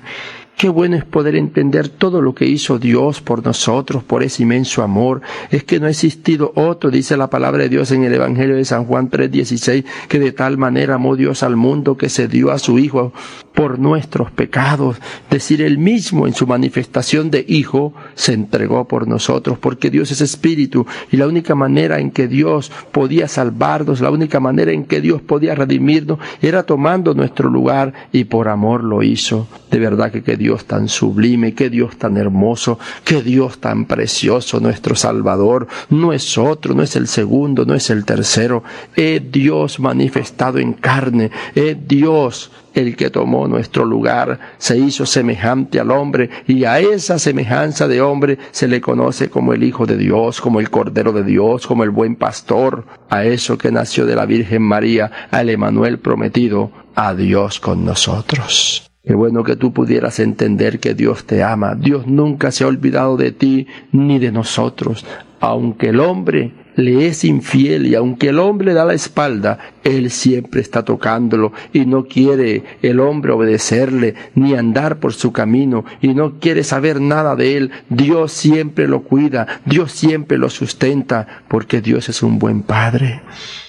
Qué 0.56 0.68
bueno 0.68 0.96
es 0.96 1.04
poder 1.04 1.34
entender 1.34 1.88
todo 1.88 2.22
lo 2.22 2.36
que 2.36 2.44
hizo 2.44 2.78
Dios 2.78 3.20
por 3.20 3.44
nosotros, 3.44 4.04
por 4.04 4.22
ese 4.22 4.44
inmenso 4.44 4.82
amor. 4.82 5.20
Es 5.50 5.64
que 5.64 5.80
no 5.80 5.86
ha 5.86 5.90
existido 5.90 6.52
otro, 6.54 6.90
dice 6.90 7.16
la 7.16 7.30
palabra 7.30 7.64
de 7.64 7.68
Dios 7.68 7.90
en 7.90 8.04
el 8.04 8.14
Evangelio 8.14 8.54
de 8.54 8.64
San 8.64 8.84
Juan 8.84 9.10
3:16, 9.10 9.84
que 10.08 10.20
de 10.20 10.30
tal 10.30 10.58
manera 10.58 10.94
amó 10.94 11.16
Dios 11.16 11.42
al 11.42 11.56
mundo 11.56 11.96
que 11.96 12.08
se 12.08 12.28
dio 12.28 12.52
a 12.52 12.60
su 12.60 12.78
Hijo 12.78 13.12
por 13.54 13.78
nuestros 13.78 14.30
pecados. 14.30 14.96
Decir, 15.30 15.62
él 15.62 15.78
mismo 15.78 16.26
en 16.26 16.34
su 16.34 16.46
manifestación 16.46 17.30
de 17.30 17.44
Hijo 17.46 17.94
se 18.14 18.32
entregó 18.32 18.86
por 18.86 19.06
nosotros, 19.08 19.58
porque 19.58 19.90
Dios 19.90 20.10
es 20.10 20.20
Espíritu 20.20 20.86
y 21.10 21.16
la 21.16 21.26
única 21.26 21.54
manera 21.54 21.98
en 21.98 22.10
que 22.10 22.28
Dios 22.28 22.72
podía 22.90 23.28
salvarnos, 23.28 24.00
la 24.00 24.10
única 24.10 24.40
manera 24.40 24.72
en 24.72 24.84
que 24.84 25.00
Dios 25.00 25.22
podía 25.22 25.54
redimirnos, 25.54 26.18
era 26.40 26.62
tomando 26.64 27.14
nuestro 27.14 27.50
lugar 27.50 27.92
y 28.12 28.24
por 28.24 28.48
amor 28.48 28.84
lo 28.84 29.02
hizo. 29.02 29.46
De 29.70 29.78
verdad 29.78 30.10
que 30.10 30.36
Dios 30.36 30.64
tan 30.66 30.88
sublime, 30.88 31.54
qué 31.54 31.70
Dios 31.70 31.96
tan 31.96 32.16
hermoso, 32.16 32.78
qué 33.04 33.22
Dios 33.22 33.58
tan 33.58 33.86
precioso, 33.86 34.60
nuestro 34.60 34.94
Salvador. 34.94 35.66
No 35.90 36.12
es 36.12 36.38
otro, 36.38 36.74
no 36.74 36.82
es 36.82 36.96
el 36.96 37.08
segundo, 37.08 37.64
no 37.64 37.74
es 37.74 37.90
el 37.90 38.04
tercero. 38.04 38.62
Es 38.94 39.30
Dios 39.30 39.80
manifestado 39.80 40.58
en 40.58 40.74
carne, 40.74 41.30
es 41.54 41.76
Dios 41.86 42.50
el 42.74 42.96
que 42.96 43.10
tomó 43.10 43.48
nuestro 43.48 43.84
lugar, 43.84 44.38
se 44.58 44.78
hizo 44.78 45.06
semejante 45.06 45.80
al 45.80 45.90
hombre 45.90 46.30
y 46.46 46.64
a 46.64 46.80
esa 46.80 47.18
semejanza 47.18 47.88
de 47.88 48.00
hombre 48.00 48.38
se 48.50 48.68
le 48.68 48.80
conoce 48.80 49.30
como 49.30 49.52
el 49.52 49.62
Hijo 49.62 49.86
de 49.86 49.96
Dios, 49.96 50.40
como 50.40 50.60
el 50.60 50.70
Cordero 50.70 51.12
de 51.12 51.24
Dios, 51.24 51.66
como 51.66 51.84
el 51.84 51.90
buen 51.90 52.16
pastor, 52.16 52.84
a 53.10 53.24
eso 53.24 53.58
que 53.58 53.70
nació 53.70 54.06
de 54.06 54.16
la 54.16 54.26
Virgen 54.26 54.62
María, 54.62 55.10
al 55.30 55.50
Emanuel 55.50 55.98
prometido, 55.98 56.70
a 56.94 57.14
Dios 57.14 57.60
con 57.60 57.84
nosotros. 57.84 58.88
Qué 59.04 59.14
bueno 59.14 59.42
que 59.42 59.56
tú 59.56 59.72
pudieras 59.72 60.20
entender 60.20 60.78
que 60.78 60.94
Dios 60.94 61.24
te 61.24 61.42
ama. 61.42 61.74
Dios 61.74 62.06
nunca 62.06 62.52
se 62.52 62.62
ha 62.62 62.68
olvidado 62.68 63.16
de 63.16 63.32
ti 63.32 63.66
ni 63.90 64.20
de 64.20 64.30
nosotros. 64.30 65.04
Aunque 65.42 65.88
el 65.88 65.98
hombre 65.98 66.52
le 66.76 67.08
es 67.08 67.24
infiel 67.24 67.88
y 67.88 67.96
aunque 67.96 68.28
el 68.28 68.38
hombre 68.38 68.68
le 68.68 68.74
da 68.74 68.84
la 68.84 68.94
espalda, 68.94 69.58
él 69.82 70.12
siempre 70.12 70.60
está 70.60 70.84
tocándolo 70.84 71.52
y 71.72 71.84
no 71.84 72.04
quiere 72.04 72.62
el 72.80 73.00
hombre 73.00 73.32
obedecerle 73.32 74.14
ni 74.36 74.54
andar 74.54 75.00
por 75.00 75.14
su 75.14 75.32
camino 75.32 75.84
y 76.00 76.14
no 76.14 76.38
quiere 76.38 76.62
saber 76.62 77.00
nada 77.00 77.34
de 77.34 77.56
él. 77.56 77.72
Dios 77.88 78.30
siempre 78.30 78.86
lo 78.86 79.02
cuida, 79.02 79.60
Dios 79.66 79.90
siempre 79.90 80.38
lo 80.38 80.48
sustenta 80.48 81.26
porque 81.48 81.80
Dios 81.80 82.08
es 82.08 82.22
un 82.22 82.38
buen 82.38 82.62
padre. 82.62 83.22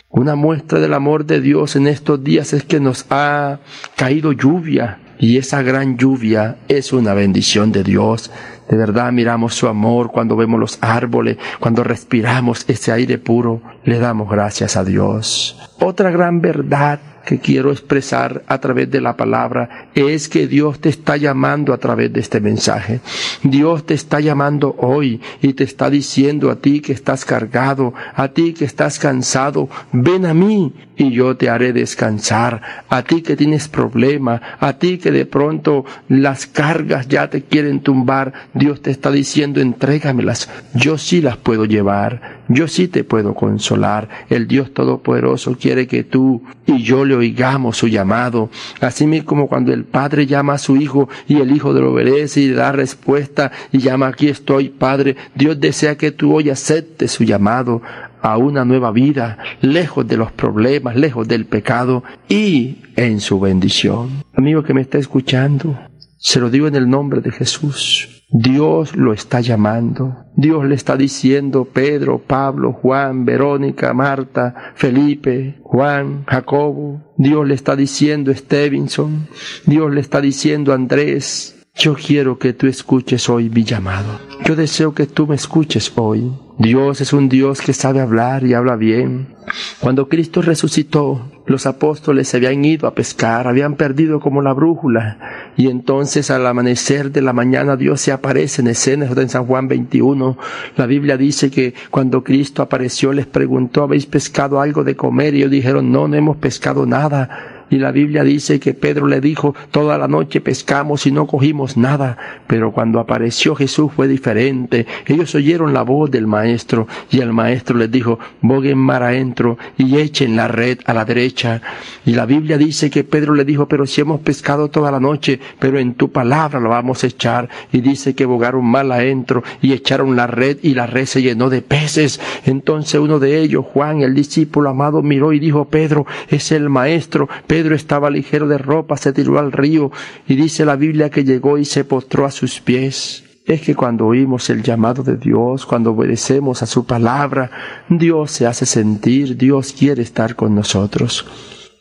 Una 0.09 0.35
muestra 0.35 0.79
del 0.79 0.93
amor 0.93 1.25
de 1.25 1.41
Dios 1.41 1.75
en 1.75 1.87
estos 1.87 2.23
días 2.23 2.53
es 2.53 2.63
que 2.63 2.79
nos 2.79 3.07
ha 3.09 3.61
caído 3.95 4.31
lluvia 4.31 4.99
y 5.19 5.37
esa 5.37 5.61
gran 5.61 5.97
lluvia 5.97 6.57
es 6.67 6.93
una 6.93 7.13
bendición 7.13 7.71
de 7.71 7.83
Dios. 7.83 8.31
De 8.69 8.77
verdad 8.77 9.11
miramos 9.11 9.53
su 9.53 9.67
amor 9.67 10.11
cuando 10.11 10.35
vemos 10.35 10.59
los 10.59 10.77
árboles, 10.81 11.37
cuando 11.59 11.83
respiramos 11.83 12.65
ese 12.67 12.91
aire 12.91 13.17
puro, 13.17 13.61
le 13.83 13.99
damos 13.99 14.29
gracias 14.29 14.77
a 14.77 14.83
Dios. 14.83 15.59
Otra 15.79 16.11
gran 16.11 16.41
verdad 16.41 16.99
que 17.25 17.39
quiero 17.39 17.71
expresar 17.71 18.43
a 18.47 18.59
través 18.59 18.89
de 18.91 19.01
la 19.01 19.15
palabra 19.15 19.89
es 19.95 20.27
que 20.27 20.47
Dios 20.47 20.79
te 20.79 20.89
está 20.89 21.17
llamando 21.17 21.73
a 21.73 21.77
través 21.77 22.11
de 22.11 22.19
este 22.19 22.39
mensaje. 22.41 22.99
Dios 23.43 23.85
te 23.85 23.93
está 23.93 24.19
llamando 24.19 24.75
hoy 24.79 25.21
y 25.41 25.53
te 25.53 25.63
está 25.63 25.89
diciendo 25.89 26.51
a 26.51 26.57
ti 26.57 26.81
que 26.81 26.93
estás 26.93 27.25
cargado, 27.25 27.93
a 28.15 28.29
ti 28.29 28.53
que 28.53 28.65
estás 28.65 28.99
cansado, 28.99 29.69
ven 29.91 30.25
a 30.25 30.33
mí 30.33 30.73
y 30.95 31.11
yo 31.11 31.35
te 31.35 31.49
haré 31.49 31.73
descansar. 31.73 32.61
A 32.89 33.03
ti 33.03 33.21
que 33.21 33.35
tienes 33.35 33.67
problema, 33.67 34.41
a 34.59 34.73
ti 34.73 34.97
que 34.97 35.11
de 35.11 35.25
pronto 35.25 35.85
las 36.09 36.47
cargas 36.47 37.07
ya 37.07 37.29
te 37.29 37.43
quieren 37.43 37.81
tumbar, 37.81 38.33
Dios 38.53 38.81
te 38.81 38.91
está 38.91 39.11
diciendo 39.11 39.61
entrégamelas. 39.61 40.49
Yo 40.73 40.97
sí 40.97 41.21
las 41.21 41.37
puedo 41.37 41.65
llevar, 41.65 42.43
yo 42.47 42.67
sí 42.67 42.87
te 42.87 43.03
puedo 43.03 43.33
consolar. 43.33 44.09
El 44.29 44.47
Dios 44.47 44.73
Todopoderoso 44.73 45.57
quiere 45.57 45.87
que 45.87 46.03
tú 46.03 46.43
y 46.65 46.83
yo 46.83 47.05
le 47.05 47.12
oigamos 47.15 47.77
su 47.77 47.87
llamado, 47.87 48.49
así 48.81 49.07
mismo 49.07 49.25
como 49.25 49.47
cuando 49.47 49.73
el 49.73 49.85
Padre 49.85 50.25
llama 50.25 50.53
a 50.53 50.57
su 50.57 50.75
Hijo 50.75 51.09
y 51.27 51.37
el 51.37 51.55
Hijo 51.55 51.73
le 51.73 51.81
obedece 51.81 52.41
y 52.41 52.51
da 52.51 52.71
respuesta 52.71 53.51
y 53.71 53.79
llama 53.79 54.07
aquí 54.07 54.27
estoy, 54.27 54.69
Padre, 54.69 55.15
Dios 55.35 55.59
desea 55.59 55.97
que 55.97 56.11
tú 56.11 56.35
hoy 56.35 56.49
aceptes 56.49 57.11
su 57.11 57.23
llamado, 57.23 57.81
a 58.23 58.37
una 58.37 58.63
nueva 58.63 58.91
vida, 58.91 59.37
lejos 59.61 60.07
de 60.07 60.15
los 60.15 60.31
problemas, 60.31 60.95
lejos 60.95 61.27
del 61.27 61.45
pecado 61.45 62.05
y 62.29 62.77
en 62.95 63.19
su 63.19 63.37
bendición. 63.39 64.23
Amigo 64.33 64.63
que 64.63 64.73
me 64.73 64.81
está 64.81 64.97
escuchando, 64.97 65.77
se 66.17 66.39
lo 66.39 66.49
digo 66.49 66.67
en 66.67 66.75
el 66.75 66.89
nombre 66.89 67.19
de 67.19 67.31
Jesús. 67.31 68.12
Dios 68.35 68.95
lo 68.95 69.13
está 69.13 69.41
llamando. 69.41 70.25
Dios 70.35 70.65
le 70.65 70.73
está 70.73 70.97
diciendo 70.97 71.65
Pedro, 71.65 72.17
Pablo, 72.17 72.73
Juan, 72.73 73.25
Verónica, 73.25 73.93
Marta, 73.93 74.73
Felipe, 74.73 75.59
Juan, 75.61 76.25
Jacobo. 76.25 77.13
Dios 77.15 77.47
le 77.47 77.53
está 77.53 77.75
diciendo 77.75 78.33
Stevenson. 78.33 79.27
Dios 79.67 79.93
le 79.93 80.01
está 80.01 80.19
diciendo 80.19 80.73
Andrés. 80.73 81.62
Yo 81.75 81.95
quiero 81.95 82.37
que 82.37 82.53
tú 82.53 82.67
escuches 82.67 83.29
hoy 83.29 83.49
mi 83.49 83.63
llamado. 83.63 84.19
Yo 84.45 84.55
deseo 84.55 84.93
que 84.93 85.07
tú 85.07 85.25
me 85.25 85.35
escuches 85.35 85.91
hoy. 85.95 86.31
Dios 86.59 87.01
es 87.01 87.13
un 87.13 87.29
Dios 87.29 87.61
que 87.61 87.73
sabe 87.73 87.99
hablar 87.99 88.43
y 88.43 88.53
habla 88.53 88.75
bien. 88.75 89.35
Cuando 89.79 90.07
Cristo 90.07 90.43
resucitó, 90.43 91.31
los 91.47 91.65
apóstoles 91.65 92.27
se 92.27 92.37
habían 92.37 92.63
ido 92.63 92.87
a 92.87 92.93
pescar, 92.93 93.47
habían 93.47 93.75
perdido 93.75 94.19
como 94.19 94.43
la 94.43 94.53
brújula, 94.53 95.51
y 95.57 95.67
entonces 95.67 96.29
al 96.29 96.45
amanecer 96.45 97.11
de 97.11 97.23
la 97.23 97.33
mañana 97.33 97.75
Dios 97.75 97.99
se 98.01 98.11
aparece 98.11 98.61
en 98.61 98.67
escenas 98.67 99.17
en 99.17 99.29
San 99.29 99.45
Juan 99.47 99.67
21. 99.67 100.37
La 100.77 100.85
Biblia 100.85 101.17
dice 101.17 101.49
que 101.49 101.73
cuando 101.89 102.23
Cristo 102.23 102.61
apareció 102.61 103.13
les 103.13 103.25
preguntó, 103.25 103.81
¿habéis 103.81 104.05
pescado 104.05 104.61
algo 104.61 104.83
de 104.83 104.95
comer? 104.95 105.33
Y 105.33 105.39
ellos 105.39 105.51
dijeron, 105.51 105.91
no, 105.91 106.07
no 106.07 106.15
hemos 106.15 106.37
pescado 106.37 106.85
nada. 106.85 107.52
Y 107.69 107.77
la 107.77 107.91
Biblia 107.91 108.23
dice 108.23 108.59
que 108.59 108.73
Pedro 108.73 109.07
le 109.07 109.21
dijo, 109.21 109.55
toda 109.71 109.97
la 109.97 110.07
noche 110.07 110.41
pescamos 110.41 111.05
y 111.07 111.11
no 111.11 111.27
cogimos 111.27 111.77
nada. 111.77 112.17
Pero 112.47 112.71
cuando 112.71 112.99
apareció 112.99 113.55
Jesús 113.55 113.91
fue 113.95 114.07
diferente. 114.07 114.85
Ellos 115.05 115.33
oyeron 115.35 115.73
la 115.73 115.81
voz 115.83 116.11
del 116.11 116.27
maestro 116.27 116.87
y 117.09 117.19
el 117.19 117.33
maestro 117.33 117.77
les 117.77 117.91
dijo, 117.91 118.19
boguen 118.41 118.77
mar 118.77 119.03
adentro 119.03 119.57
y 119.77 119.97
echen 119.97 120.35
la 120.35 120.47
red 120.47 120.79
a 120.85 120.93
la 120.93 121.05
derecha. 121.05 121.61
Y 122.05 122.13
la 122.13 122.25
Biblia 122.25 122.57
dice 122.57 122.89
que 122.89 123.03
Pedro 123.03 123.33
le 123.33 123.45
dijo, 123.45 123.67
pero 123.67 123.85
si 123.85 124.01
hemos 124.01 124.21
pescado 124.21 124.69
toda 124.69 124.91
la 124.91 124.99
noche, 124.99 125.39
pero 125.59 125.79
en 125.79 125.95
tu 125.95 126.11
palabra 126.11 126.59
la 126.59 126.69
vamos 126.69 127.03
a 127.03 127.07
echar. 127.07 127.49
Y 127.71 127.81
dice 127.81 128.15
que 128.15 128.25
bogaron 128.25 128.65
mal 128.65 128.91
adentro 128.91 129.43
y 129.61 129.73
echaron 129.73 130.15
la 130.15 130.27
red 130.27 130.57
y 130.61 130.73
la 130.73 130.87
red 130.87 131.05
se 131.05 131.21
llenó 131.21 131.49
de 131.49 131.61
peces. 131.61 132.19
Entonces 132.45 132.99
uno 132.99 133.19
de 133.19 133.39
ellos, 133.39 133.65
Juan, 133.65 134.01
el 134.01 134.13
discípulo 134.13 134.69
amado, 134.69 135.01
miró 135.01 135.33
y 135.33 135.39
dijo, 135.39 135.65
Pedro, 135.65 136.05
es 136.29 136.51
el 136.51 136.69
maestro. 136.69 137.29
Pedro 137.53 137.75
estaba 137.75 138.09
ligero 138.09 138.47
de 138.47 138.57
ropa, 138.57 138.97
se 138.97 139.13
tiró 139.13 139.37
al 139.37 139.51
río 139.51 139.91
y 140.27 140.33
dice 140.35 140.65
la 140.65 140.75
Biblia 140.75 141.11
que 141.11 141.23
llegó 141.23 141.59
y 141.59 141.65
se 141.65 141.83
postró 141.83 142.25
a 142.25 142.31
sus 142.31 142.59
pies. 142.59 143.25
Es 143.45 143.61
que 143.61 143.75
cuando 143.75 144.07
oímos 144.07 144.49
el 144.49 144.63
llamado 144.63 145.03
de 145.03 145.17
Dios, 145.17 145.67
cuando 145.67 145.91
obedecemos 145.91 146.63
a 146.63 146.65
su 146.65 146.87
palabra, 146.87 147.51
Dios 147.89 148.31
se 148.31 148.47
hace 148.47 148.65
sentir, 148.65 149.37
Dios 149.37 149.71
quiere 149.71 150.01
estar 150.01 150.35
con 150.35 150.55
nosotros. 150.55 151.27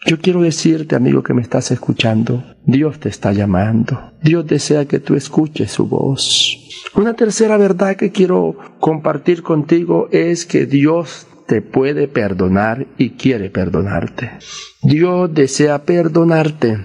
Yo 0.04 0.18
quiero 0.18 0.42
decirte, 0.42 0.94
amigo 0.94 1.22
que 1.22 1.32
me 1.32 1.40
estás 1.40 1.70
escuchando, 1.70 2.44
Dios 2.66 3.00
te 3.00 3.08
está 3.08 3.32
llamando. 3.32 4.12
Dios 4.22 4.46
desea 4.46 4.84
que 4.84 5.00
tú 5.00 5.14
escuches 5.14 5.72
su 5.72 5.86
voz. 5.86 6.58
Una 6.94 7.14
tercera 7.14 7.56
verdad 7.56 7.96
que 7.96 8.12
quiero 8.12 8.58
compartir 8.78 9.42
contigo 9.42 10.10
es 10.12 10.44
que 10.44 10.66
Dios 10.66 11.28
te 11.52 11.60
puede 11.60 12.08
perdonar 12.08 12.86
y 12.96 13.10
quiere 13.10 13.50
perdonarte. 13.50 14.30
Dios 14.80 15.34
desea 15.34 15.84
perdonarte. 15.84 16.78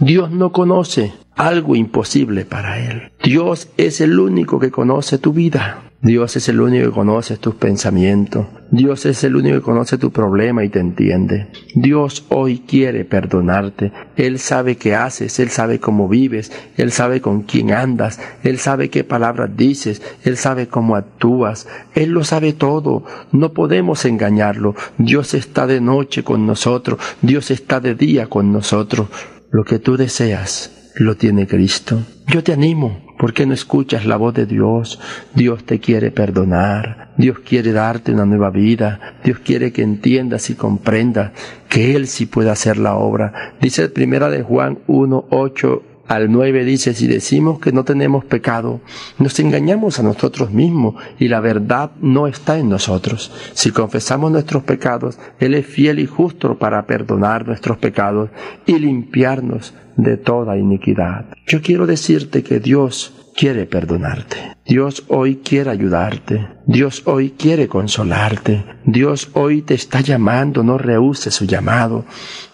Dios 0.00 0.30
no 0.30 0.52
conoce 0.52 1.14
algo 1.34 1.76
imposible 1.76 2.44
para 2.44 2.78
Él. 2.78 3.10
Dios 3.24 3.70
es 3.78 4.02
el 4.02 4.20
único 4.20 4.60
que 4.60 4.70
conoce 4.70 5.16
tu 5.16 5.32
vida. 5.32 5.91
Dios 6.04 6.34
es 6.34 6.48
el 6.48 6.60
único 6.60 6.86
que 6.86 6.94
conoce 6.94 7.36
tus 7.36 7.54
pensamientos. 7.54 8.46
Dios 8.72 9.06
es 9.06 9.22
el 9.22 9.36
único 9.36 9.54
que 9.54 9.62
conoce 9.62 9.98
tu 9.98 10.10
problema 10.10 10.64
y 10.64 10.68
te 10.68 10.80
entiende. 10.80 11.46
Dios 11.76 12.26
hoy 12.28 12.64
quiere 12.66 13.04
perdonarte. 13.04 13.92
Él 14.16 14.40
sabe 14.40 14.74
qué 14.74 14.96
haces, 14.96 15.38
Él 15.38 15.50
sabe 15.50 15.78
cómo 15.78 16.08
vives, 16.08 16.50
Él 16.76 16.90
sabe 16.90 17.20
con 17.20 17.42
quién 17.42 17.70
andas, 17.70 18.18
Él 18.42 18.58
sabe 18.58 18.90
qué 18.90 19.04
palabras 19.04 19.56
dices, 19.56 20.02
Él 20.24 20.36
sabe 20.36 20.66
cómo 20.66 20.96
actúas. 20.96 21.68
Él 21.94 22.10
lo 22.10 22.24
sabe 22.24 22.52
todo. 22.52 23.04
No 23.30 23.52
podemos 23.52 24.04
engañarlo. 24.04 24.74
Dios 24.98 25.34
está 25.34 25.68
de 25.68 25.80
noche 25.80 26.24
con 26.24 26.48
nosotros. 26.48 26.98
Dios 27.20 27.52
está 27.52 27.78
de 27.78 27.94
día 27.94 28.26
con 28.26 28.52
nosotros. 28.52 29.06
Lo 29.52 29.62
que 29.62 29.78
tú 29.78 29.96
deseas 29.96 30.90
lo 30.96 31.16
tiene 31.16 31.46
Cristo. 31.46 32.02
Yo 32.26 32.42
te 32.42 32.52
animo 32.52 33.11
¿Por 33.22 33.34
qué 33.34 33.46
no 33.46 33.54
escuchas 33.54 34.04
la 34.04 34.16
voz 34.16 34.34
de 34.34 34.46
Dios? 34.46 34.98
Dios 35.32 35.62
te 35.62 35.78
quiere 35.78 36.10
perdonar, 36.10 37.12
Dios 37.16 37.38
quiere 37.38 37.70
darte 37.70 38.10
una 38.10 38.26
nueva 38.26 38.50
vida, 38.50 39.14
Dios 39.22 39.38
quiere 39.38 39.72
que 39.72 39.82
entiendas 39.82 40.50
y 40.50 40.56
comprendas 40.56 41.30
que 41.68 41.94
Él 41.94 42.08
sí 42.08 42.26
puede 42.26 42.50
hacer 42.50 42.78
la 42.78 42.96
obra. 42.96 43.54
Dice 43.60 43.88
primera 43.90 44.28
de 44.28 44.42
Juan 44.42 44.80
1, 44.88 45.26
8 45.30 45.82
al 46.08 46.32
9 46.32 46.64
dice, 46.64 46.94
si 46.94 47.06
decimos 47.06 47.60
que 47.60 47.70
no 47.70 47.84
tenemos 47.84 48.24
pecado, 48.24 48.80
nos 49.18 49.38
engañamos 49.38 50.00
a 50.00 50.02
nosotros 50.02 50.50
mismos 50.50 50.96
y 51.20 51.28
la 51.28 51.38
verdad 51.38 51.92
no 52.00 52.26
está 52.26 52.58
en 52.58 52.70
nosotros. 52.70 53.30
Si 53.54 53.70
confesamos 53.70 54.32
nuestros 54.32 54.64
pecados, 54.64 55.16
Él 55.38 55.54
es 55.54 55.64
fiel 55.64 56.00
y 56.00 56.06
justo 56.06 56.58
para 56.58 56.86
perdonar 56.86 57.46
nuestros 57.46 57.78
pecados 57.78 58.30
y 58.66 58.80
limpiarnos 58.80 59.74
de 59.96 60.16
toda 60.16 60.56
iniquidad. 60.56 61.26
Yo 61.46 61.60
quiero 61.62 61.86
decirte 61.86 62.42
que 62.42 62.60
Dios 62.60 63.12
quiere 63.34 63.66
perdonarte. 63.66 64.36
Dios 64.64 65.04
hoy 65.08 65.36
quiere 65.36 65.70
ayudarte. 65.70 66.46
Dios 66.66 67.02
hoy 67.06 67.30
quiere 67.30 67.66
consolarte. 67.66 68.64
Dios 68.84 69.30
hoy 69.32 69.62
te 69.62 69.74
está 69.74 70.00
llamando, 70.00 70.62
no 70.62 70.78
rehuses 70.78 71.34
su 71.34 71.46
llamado. 71.46 72.04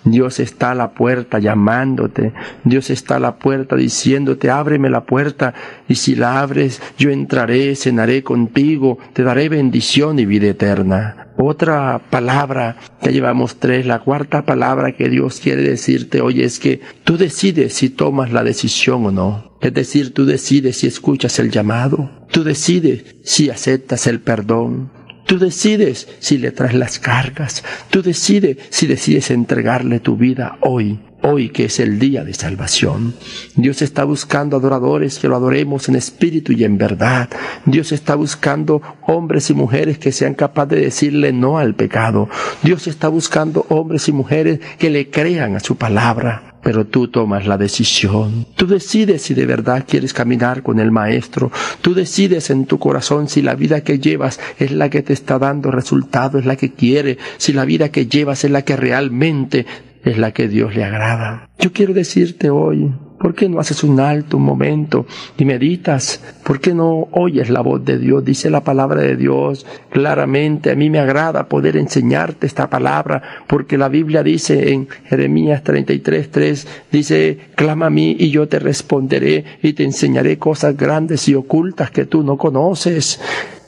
Dios 0.05 0.41
está 0.41 0.71
a 0.71 0.75
la 0.75 0.93
puerta 0.93 1.39
llamándote. 1.39 2.33
Dios 2.65 2.91
está 2.91 3.17
a 3.17 3.21
la 3.21 3.37
puerta 3.39 3.77
diciéndote, 3.77 4.51
ábreme 4.51 4.89
la 4.89 5.05
puerta 5.05 5.55
y 5.89 5.97
si 5.97 6.15
la 6.15 6.41
abres, 6.41 6.81
yo 6.97 7.11
entraré, 7.11 7.75
cenaré 7.77 8.23
contigo, 8.23 8.99
te 9.13 9.23
daré 9.23 9.49
bendición 9.49 10.19
y 10.19 10.27
vida 10.27 10.49
eterna. 10.49 11.28
Otra 11.41 12.01
palabra, 12.11 12.79
ya 13.01 13.13
llevamos 13.13 13.61
tres, 13.61 13.87
la 13.87 14.01
cuarta 14.01 14.45
palabra 14.45 14.97
que 14.97 15.09
Dios 15.09 15.39
quiere 15.39 15.63
decirte 15.63 16.21
hoy 16.21 16.43
es 16.43 16.59
que 16.59 16.81
tú 17.05 17.17
decides 17.17 17.75
si 17.75 17.91
tomas 17.91 18.33
la 18.33 18.43
decisión 18.43 19.07
o 19.07 19.13
no. 19.13 19.57
Es 19.61 19.73
decir, 19.73 20.13
tú 20.13 20.25
decides 20.25 20.79
si 20.79 20.89
escuchas 20.89 21.39
el 21.39 21.53
llamado, 21.53 22.11
tú 22.33 22.43
decides 22.43 23.15
si 23.23 23.51
aceptas 23.51 24.09
el 24.09 24.21
perdón, 24.21 24.91
Tú 25.29 25.39
decides 25.39 26.09
si 26.21 26.39
le 26.39 26.53
traes 26.53 26.73
las 26.73 26.99
cargas. 26.99 27.63
Tú 27.91 28.01
decides 28.01 28.57
si 28.71 28.87
decides 28.87 29.31
entregarle 29.31 30.01
tu 30.01 30.17
vida 30.17 30.57
hoy, 30.63 31.01
hoy 31.21 31.51
que 31.51 31.67
es 31.67 31.81
el 31.81 31.99
día 31.99 32.25
de 32.25 32.33
salvación. 32.33 33.13
Dios 33.55 33.83
está 33.83 34.05
buscando 34.05 34.57
adoradores 34.57 35.19
que 35.19 35.29
lo 35.29 35.37
adoremos 35.37 35.91
en 35.91 35.97
espíritu 35.97 36.53
y 36.53 36.65
en 36.65 36.79
verdad. 36.79 37.29
Dios 37.67 37.93
está 37.93 38.15
buscando 38.15 38.81
hombres 39.07 39.51
y 39.51 39.53
mujeres 39.53 39.99
que 39.99 40.13
sean 40.13 40.33
capaces 40.33 40.71
de 40.71 40.85
decirle 40.87 41.35
no 41.35 41.59
al 41.59 41.75
pecado. 41.75 42.31
Dios 42.63 42.87
está 42.87 43.09
buscando 43.09 43.67
hombres 43.69 44.09
y 44.09 44.13
mujeres 44.13 44.61
que 44.79 44.89
le 44.89 45.11
crean 45.11 45.57
a 45.57 45.61
su 45.61 45.77
palabra 45.77 46.48
pero 46.69 46.85
tú 46.85 47.09
tomas 47.09 47.47
la 47.47 47.57
decisión. 47.57 48.45
Tú 48.55 48.67
decides 48.67 49.23
si 49.23 49.33
de 49.33 49.47
verdad 49.47 49.87
quieres 49.89 50.13
caminar 50.13 50.63
con 50.63 50.81
el 50.81 50.91
Maestro. 50.91 51.51
Tú 51.81 51.95
decides 51.95 52.51
en 52.51 52.67
tu 52.67 52.79
corazón 52.79 53.27
si 53.27 53.41
la 53.41 53.55
vida 53.55 53.81
que 53.81 53.99
llevas 53.99 54.39
es 54.59 54.71
la 54.73 54.91
que 54.91 55.01
te 55.01 55.15
está 55.15 55.39
dando 55.39 55.71
resultado, 55.71 56.39
es 56.39 56.45
la 56.45 56.57
que 56.57 56.75
quiere, 56.75 57.17
si 57.39 57.55
la 57.55 57.65
vida 57.65 57.89
que 57.89 58.07
llevas 58.07 58.45
es 58.45 58.51
la 58.51 58.67
que 58.67 58.77
realmente 58.77 59.65
es 60.05 60.19
la 60.19 60.33
que 60.33 60.47
Dios 60.47 60.77
le 60.77 60.85
agrada. 60.85 61.49
Yo 61.59 61.73
quiero 61.73 61.95
decirte 61.95 62.51
hoy, 62.51 62.93
¿Por 63.19 63.35
qué 63.35 63.49
no 63.49 63.59
haces 63.59 63.83
un 63.83 63.99
alto, 63.99 64.37
un 64.37 64.45
momento 64.45 65.07
y 65.37 65.45
meditas? 65.45 66.23
¿Por 66.45 66.61
qué 66.61 66.73
no 66.73 67.09
oyes 67.11 67.51
la 67.51 67.61
voz 67.61 67.85
de 67.85 67.99
Dios? 67.99 68.25
Dice 68.25 68.49
la 68.49 68.63
palabra 68.63 69.03
de 69.03 69.17
Dios 69.17 69.67
claramente. 69.91 70.71
A 70.71 70.77
mí 70.77 70.89
me 70.89 71.01
agrada 71.01 71.49
poder 71.49 71.77
enseñarte 71.77 72.47
esta 72.47 72.71
palabra 72.71 73.23
porque 73.49 73.77
la 73.77 73.89
Biblia 73.89 74.23
dice 74.23 74.73
en 74.73 74.89
Jeremías 75.07 75.65
33, 75.65 76.31
3, 76.31 76.69
dice, 76.93 77.39
clama 77.57 77.87
a 77.87 77.91
mí 77.91 78.17
y 78.19 78.31
yo 78.31 78.47
te 78.47 78.61
responderé 78.61 79.45
y 79.63 79.73
te 79.73 79.83
enseñaré 79.83 80.39
cosas 80.39 80.77
grandes 80.77 81.29
y 81.29 81.35
ocultas 81.35 81.91
que 81.91 82.07
tú 82.07 82.23
no 82.23 82.37
conoces. 82.37 83.21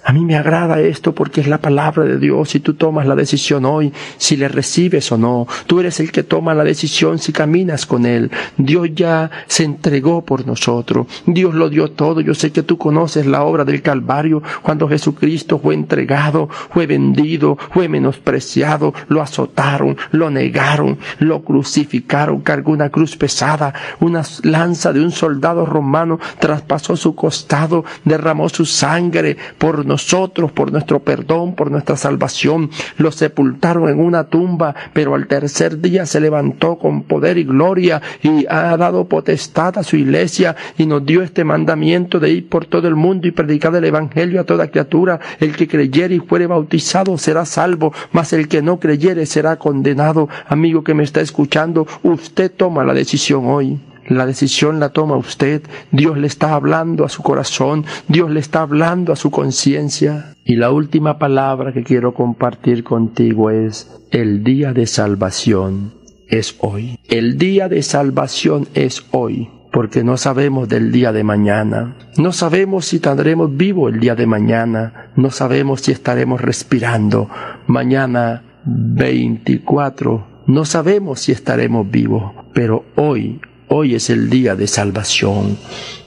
A 0.03 0.13
mí 0.13 0.25
me 0.25 0.37
agrada 0.37 0.81
esto 0.81 1.15
porque 1.15 1.41
es 1.41 1.47
la 1.47 1.61
palabra 1.61 2.05
de 2.05 2.19
Dios 2.19 2.55
y 2.55 2.61
tú 2.61 2.75
tomas 2.75 3.07
la 3.07 3.15
decisión 3.15 3.65
hoy 3.67 3.93
si 4.17 4.37
le 4.37 4.49
recibes 4.49 5.13
o 5.13 5.19
no. 5.19 5.47
Tú 5.67 5.81
eres 5.81 6.01
el 6.01 6.11
que 6.11 6.23
toma 6.23 6.55
la 6.55 6.65
decisión 6.65 7.19
si 7.19 7.33
caminas 7.33 7.85
con 7.85 8.07
Él. 8.07 8.31
Dios 8.57 8.89
ya 8.95 9.31
se 9.47 9.65
entregó 9.65 10.25
por 10.25 10.47
nosotros. 10.47 11.07
Dios 11.27 11.55
lo 11.55 11.69
dio 11.69 11.91
todo. 11.91 12.21
Yo 12.23 12.35
sé 12.35 12.51
que 12.51 12.63
tú 12.63 12.79
conoces 12.79 13.27
la 13.27 13.43
obra 13.43 13.65
del 13.65 13.83
Calvario 13.83 14.43
cuando 14.63 14.89
Jesucristo 14.89 15.59
fue 15.59 15.75
entregado, 15.75 16.49
fue 16.49 16.87
vendido, 16.87 17.59
fue 17.71 17.89
menospreciado, 17.89 18.95
lo 19.09 19.21
azotaron, 19.21 19.97
lo 20.13 20.31
negaron, 20.31 20.99
lo 21.19 21.43
crucificaron, 21.43 22.41
cargó 22.41 22.73
una 22.73 22.89
cruz 22.89 23.17
pesada, 23.17 23.75
una 24.01 24.23
lanza 24.43 24.93
de 24.93 25.01
un 25.01 25.11
soldado 25.11 25.67
romano 25.67 26.19
traspasó 26.39 26.97
su 26.97 27.15
costado, 27.15 27.85
derramó 28.05 28.49
su 28.49 28.65
sangre 28.65 29.37
por 29.59 29.89
nosotros, 29.90 30.53
por 30.53 30.70
nuestro 30.70 31.00
perdón, 31.00 31.55
por 31.55 31.70
nuestra 31.70 31.96
salvación. 31.96 32.70
Lo 32.96 33.11
sepultaron 33.11 33.88
en 33.88 33.98
una 33.98 34.24
tumba, 34.24 34.74
pero 34.92 35.16
al 35.16 35.26
tercer 35.26 35.81
día 35.81 36.07
se 36.07 36.20
levantó 36.20 36.79
con 36.79 37.03
poder 37.03 37.38
y 37.38 37.44
gloria 37.44 38.00
y 38.22 38.46
ha 38.48 38.76
dado 38.76 39.07
potestad 39.07 39.76
a 39.79 39.83
su 39.83 39.96
iglesia 39.96 40.55
y 40.79 40.87
nos 40.87 41.05
dio 41.05 41.22
este 41.22 41.42
mandamiento 41.44 42.20
de 42.20 42.31
ir 42.31 42.48
por 42.48 42.66
todo 42.66 42.87
el 42.87 42.94
mundo 42.94 43.26
y 43.26 43.33
predicar 43.33 43.74
el 43.74 43.85
evangelio 43.85 44.40
a 44.40 44.44
toda 44.44 44.70
criatura. 44.70 45.18
El 45.40 45.57
que 45.57 45.66
creyere 45.66 46.14
y 46.14 46.20
fuere 46.20 46.46
bautizado 46.46 47.18
será 47.18 47.44
salvo, 47.44 47.92
mas 48.12 48.33
el 48.33 48.46
que 48.46 48.62
no 48.62 48.79
creyere 48.79 49.26
será 49.26 49.57
condenado. 49.57 50.29
Amigo 50.46 50.85
que 50.85 50.94
me 50.94 51.03
está 51.03 51.20
escuchando, 51.20 51.87
usted 52.05 52.50
toma 52.50 52.85
la 52.85 52.94
decisión 52.94 53.46
hoy. 53.46 53.89
La 54.11 54.27
decisión 54.27 54.81
la 54.81 54.88
toma 54.88 55.16
usted. 55.16 55.62
Dios 55.92 56.18
le 56.18 56.27
está 56.27 56.55
hablando 56.55 57.05
a 57.05 57.09
su 57.09 57.23
corazón. 57.23 57.87
Dios 58.09 58.29
le 58.29 58.40
está 58.40 58.62
hablando 58.62 59.12
a 59.12 59.16
su 59.16 59.31
conciencia. 59.31 60.35
Y 60.44 60.57
la 60.57 60.73
última 60.73 61.18
palabra 61.18 61.73
que 61.73 61.85
quiero 61.85 62.12
compartir 62.12 62.83
contigo 62.83 63.51
es 63.51 63.88
el 64.11 64.42
día 64.42 64.73
de 64.73 64.87
salvación 64.88 65.94
es 66.27 66.57
hoy. 66.59 66.99
El 67.09 67.38
día 67.38 67.68
de 67.68 67.83
salvación 67.83 68.66
es 68.75 69.07
hoy 69.12 69.49
porque 69.73 70.03
no 70.03 70.16
sabemos 70.16 70.68
del 70.68 70.90
día 70.90 71.12
de 71.12 71.23
mañana. 71.23 71.96
No 72.16 72.33
sabemos 72.33 72.87
si 72.87 72.99
tendremos 72.99 73.57
vivo 73.57 73.88
el 73.88 74.01
día 74.01 74.16
de 74.16 74.27
mañana. 74.27 75.12
No 75.14 75.31
sabemos 75.31 75.83
si 75.83 75.92
estaremos 75.92 76.40
respirando 76.40 77.29
mañana 77.68 78.42
24. 78.64 80.27
No 80.46 80.64
sabemos 80.64 81.20
si 81.20 81.31
estaremos 81.31 81.88
vivos, 81.88 82.33
pero 82.53 82.85
hoy, 82.96 83.40
Hoy 83.73 83.95
es 83.95 84.11
el 84.11 84.29
día 84.29 84.57
de 84.57 84.67
salvación. 84.67 85.57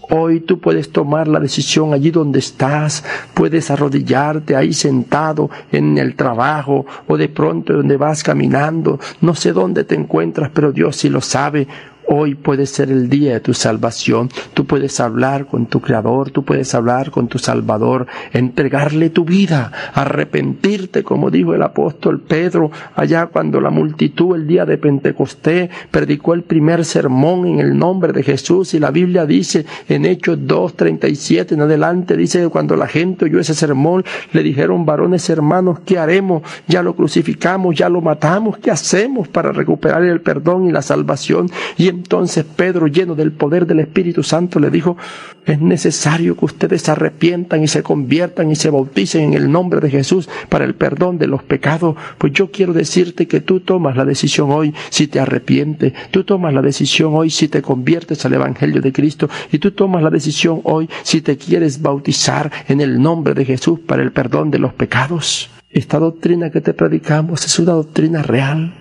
Hoy 0.10 0.42
tú 0.42 0.60
puedes 0.60 0.92
tomar 0.92 1.30
la 1.30 1.40
decisión 1.40 1.94
allí 1.94 2.12
donde 2.12 2.40
estás, 2.40 3.06
puedes 3.34 3.72
arrodillarte 3.72 4.58
ahí 4.58 4.74
sentado 4.74 5.50
en 5.72 5.98
el 5.98 6.18
trabajo 6.18 6.86
o 7.08 7.16
de 7.16 7.30
pronto 7.30 7.72
donde 7.72 7.96
vas 7.96 8.22
caminando, 8.22 9.00
no 9.22 9.34
sé 9.34 9.54
dónde 9.54 9.86
te 9.86 9.96
encuentras, 9.96 10.52
pero 10.54 10.74
Dios 10.74 10.98
sí 10.98 11.08
lo 11.08 11.22
sabe. 11.22 11.66
Hoy 12.08 12.36
puede 12.36 12.66
ser 12.66 12.92
el 12.92 13.10
día 13.10 13.34
de 13.34 13.40
tu 13.40 13.54
salvación. 13.54 14.30
Tú 14.54 14.66
puedes 14.66 15.00
hablar 15.00 15.48
con 15.48 15.68
tu 15.68 15.80
Creador, 15.80 16.32
tú 16.32 16.44
puedes 16.44 16.74
hablar 16.76 17.12
con 17.12 17.28
tu 17.28 17.40
Salvador, 17.40 18.08
entregarle 18.34 19.10
tu 19.10 19.26
vida, 19.26 19.72
arrepentirte, 19.94 21.04
como 21.04 21.32
dijo 21.32 21.54
el 21.54 21.64
apóstol 21.64 22.20
Pedro 22.20 22.72
allá 22.96 23.28
cuando 23.28 23.62
la 23.62 23.70
multitud 23.70 24.36
el 24.36 24.48
día 24.48 24.66
de 24.66 24.78
Pentecostés 24.78 25.70
predicó 25.92 26.34
el 26.34 26.44
primer 26.44 26.86
sermón 26.86 27.48
en 27.48 27.60
el 27.60 27.78
nombre 27.78 28.14
de 28.14 28.24
Jesús 28.24 28.74
y 28.74 28.80
la 28.80 28.92
Biblia 28.92 29.26
dice 29.26 29.66
en 29.88 30.06
Hechos 30.06 30.40
2.37 30.40 31.54
en 31.54 31.62
adelante, 31.62 32.18
dice 32.18 32.42
que 32.42 32.50
cuando 32.50 32.76
la 32.76 32.88
gente 32.88 33.26
oyó 33.26 33.40
ese 33.40 33.54
sermón 33.54 34.04
le 34.34 34.44
dijeron 34.44 34.86
varones 34.86 35.30
hermanos, 35.30 35.80
¿qué 35.86 35.98
haremos? 35.98 36.44
Ya 36.68 36.84
lo 36.84 36.96
crucificamos, 36.96 37.76
ya 37.76 37.90
lo 37.90 38.02
matamos, 38.02 38.58
¿qué 38.58 38.72
hacemos 38.72 39.28
para 39.28 39.52
recuperar 39.52 40.04
el 40.04 40.22
perdón 40.22 40.68
y 40.68 40.72
la 40.72 40.82
salvación? 40.82 41.50
Y 41.78 41.93
entonces 41.94 42.44
Pedro, 42.44 42.88
lleno 42.88 43.16
del 43.16 43.32
poder 43.32 43.66
del 43.66 43.80
Espíritu 43.80 44.24
Santo, 44.24 44.60
le 44.60 44.70
dijo, 44.70 44.98
es 45.46 45.60
necesario 45.60 46.36
que 46.36 46.46
ustedes 46.46 46.82
se 46.82 46.92
arrepientan 46.92 47.64
y 47.64 47.68
se 47.68 47.84
conviertan 47.84 48.52
y 48.52 48.56
se 48.56 48.70
bauticen 48.70 49.24
en 49.24 49.34
el 49.34 49.52
nombre 49.52 49.80
de 49.80 49.90
Jesús 49.90 50.30
para 50.50 50.66
el 50.66 50.76
perdón 50.76 51.18
de 51.18 51.28
los 51.28 51.44
pecados. 51.44 51.96
Pues 52.18 52.34
yo 52.34 52.52
quiero 52.52 52.74
decirte 52.74 53.28
que 53.28 53.42
tú 53.42 53.60
tomas 53.60 53.96
la 53.96 54.06
decisión 54.06 54.52
hoy 54.52 54.74
si 54.90 55.08
te 55.08 55.20
arrepientes, 55.20 55.94
tú 56.12 56.24
tomas 56.24 56.54
la 56.54 56.62
decisión 56.62 57.14
hoy 57.14 57.30
si 57.30 57.48
te 57.48 57.62
conviertes 57.62 58.26
al 58.26 58.34
Evangelio 58.34 58.82
de 58.82 58.92
Cristo 58.94 59.30
y 59.52 59.60
tú 59.60 59.72
tomas 59.72 60.04
la 60.04 60.10
decisión 60.10 60.62
hoy 60.64 60.90
si 61.04 61.22
te 61.22 61.38
quieres 61.38 61.82
bautizar 61.82 62.52
en 62.68 62.82
el 62.82 63.02
nombre 63.02 63.34
de 63.34 63.46
Jesús 63.46 63.80
para 63.80 64.02
el 64.02 64.12
perdón 64.12 64.52
de 64.52 64.60
los 64.60 64.74
pecados. 64.74 65.50
Esta 65.70 65.98
doctrina 65.98 66.52
que 66.52 66.62
te 66.62 66.74
predicamos 66.76 67.46
es 67.46 67.58
una 67.58 67.72
doctrina 67.72 68.22
real. 68.22 68.76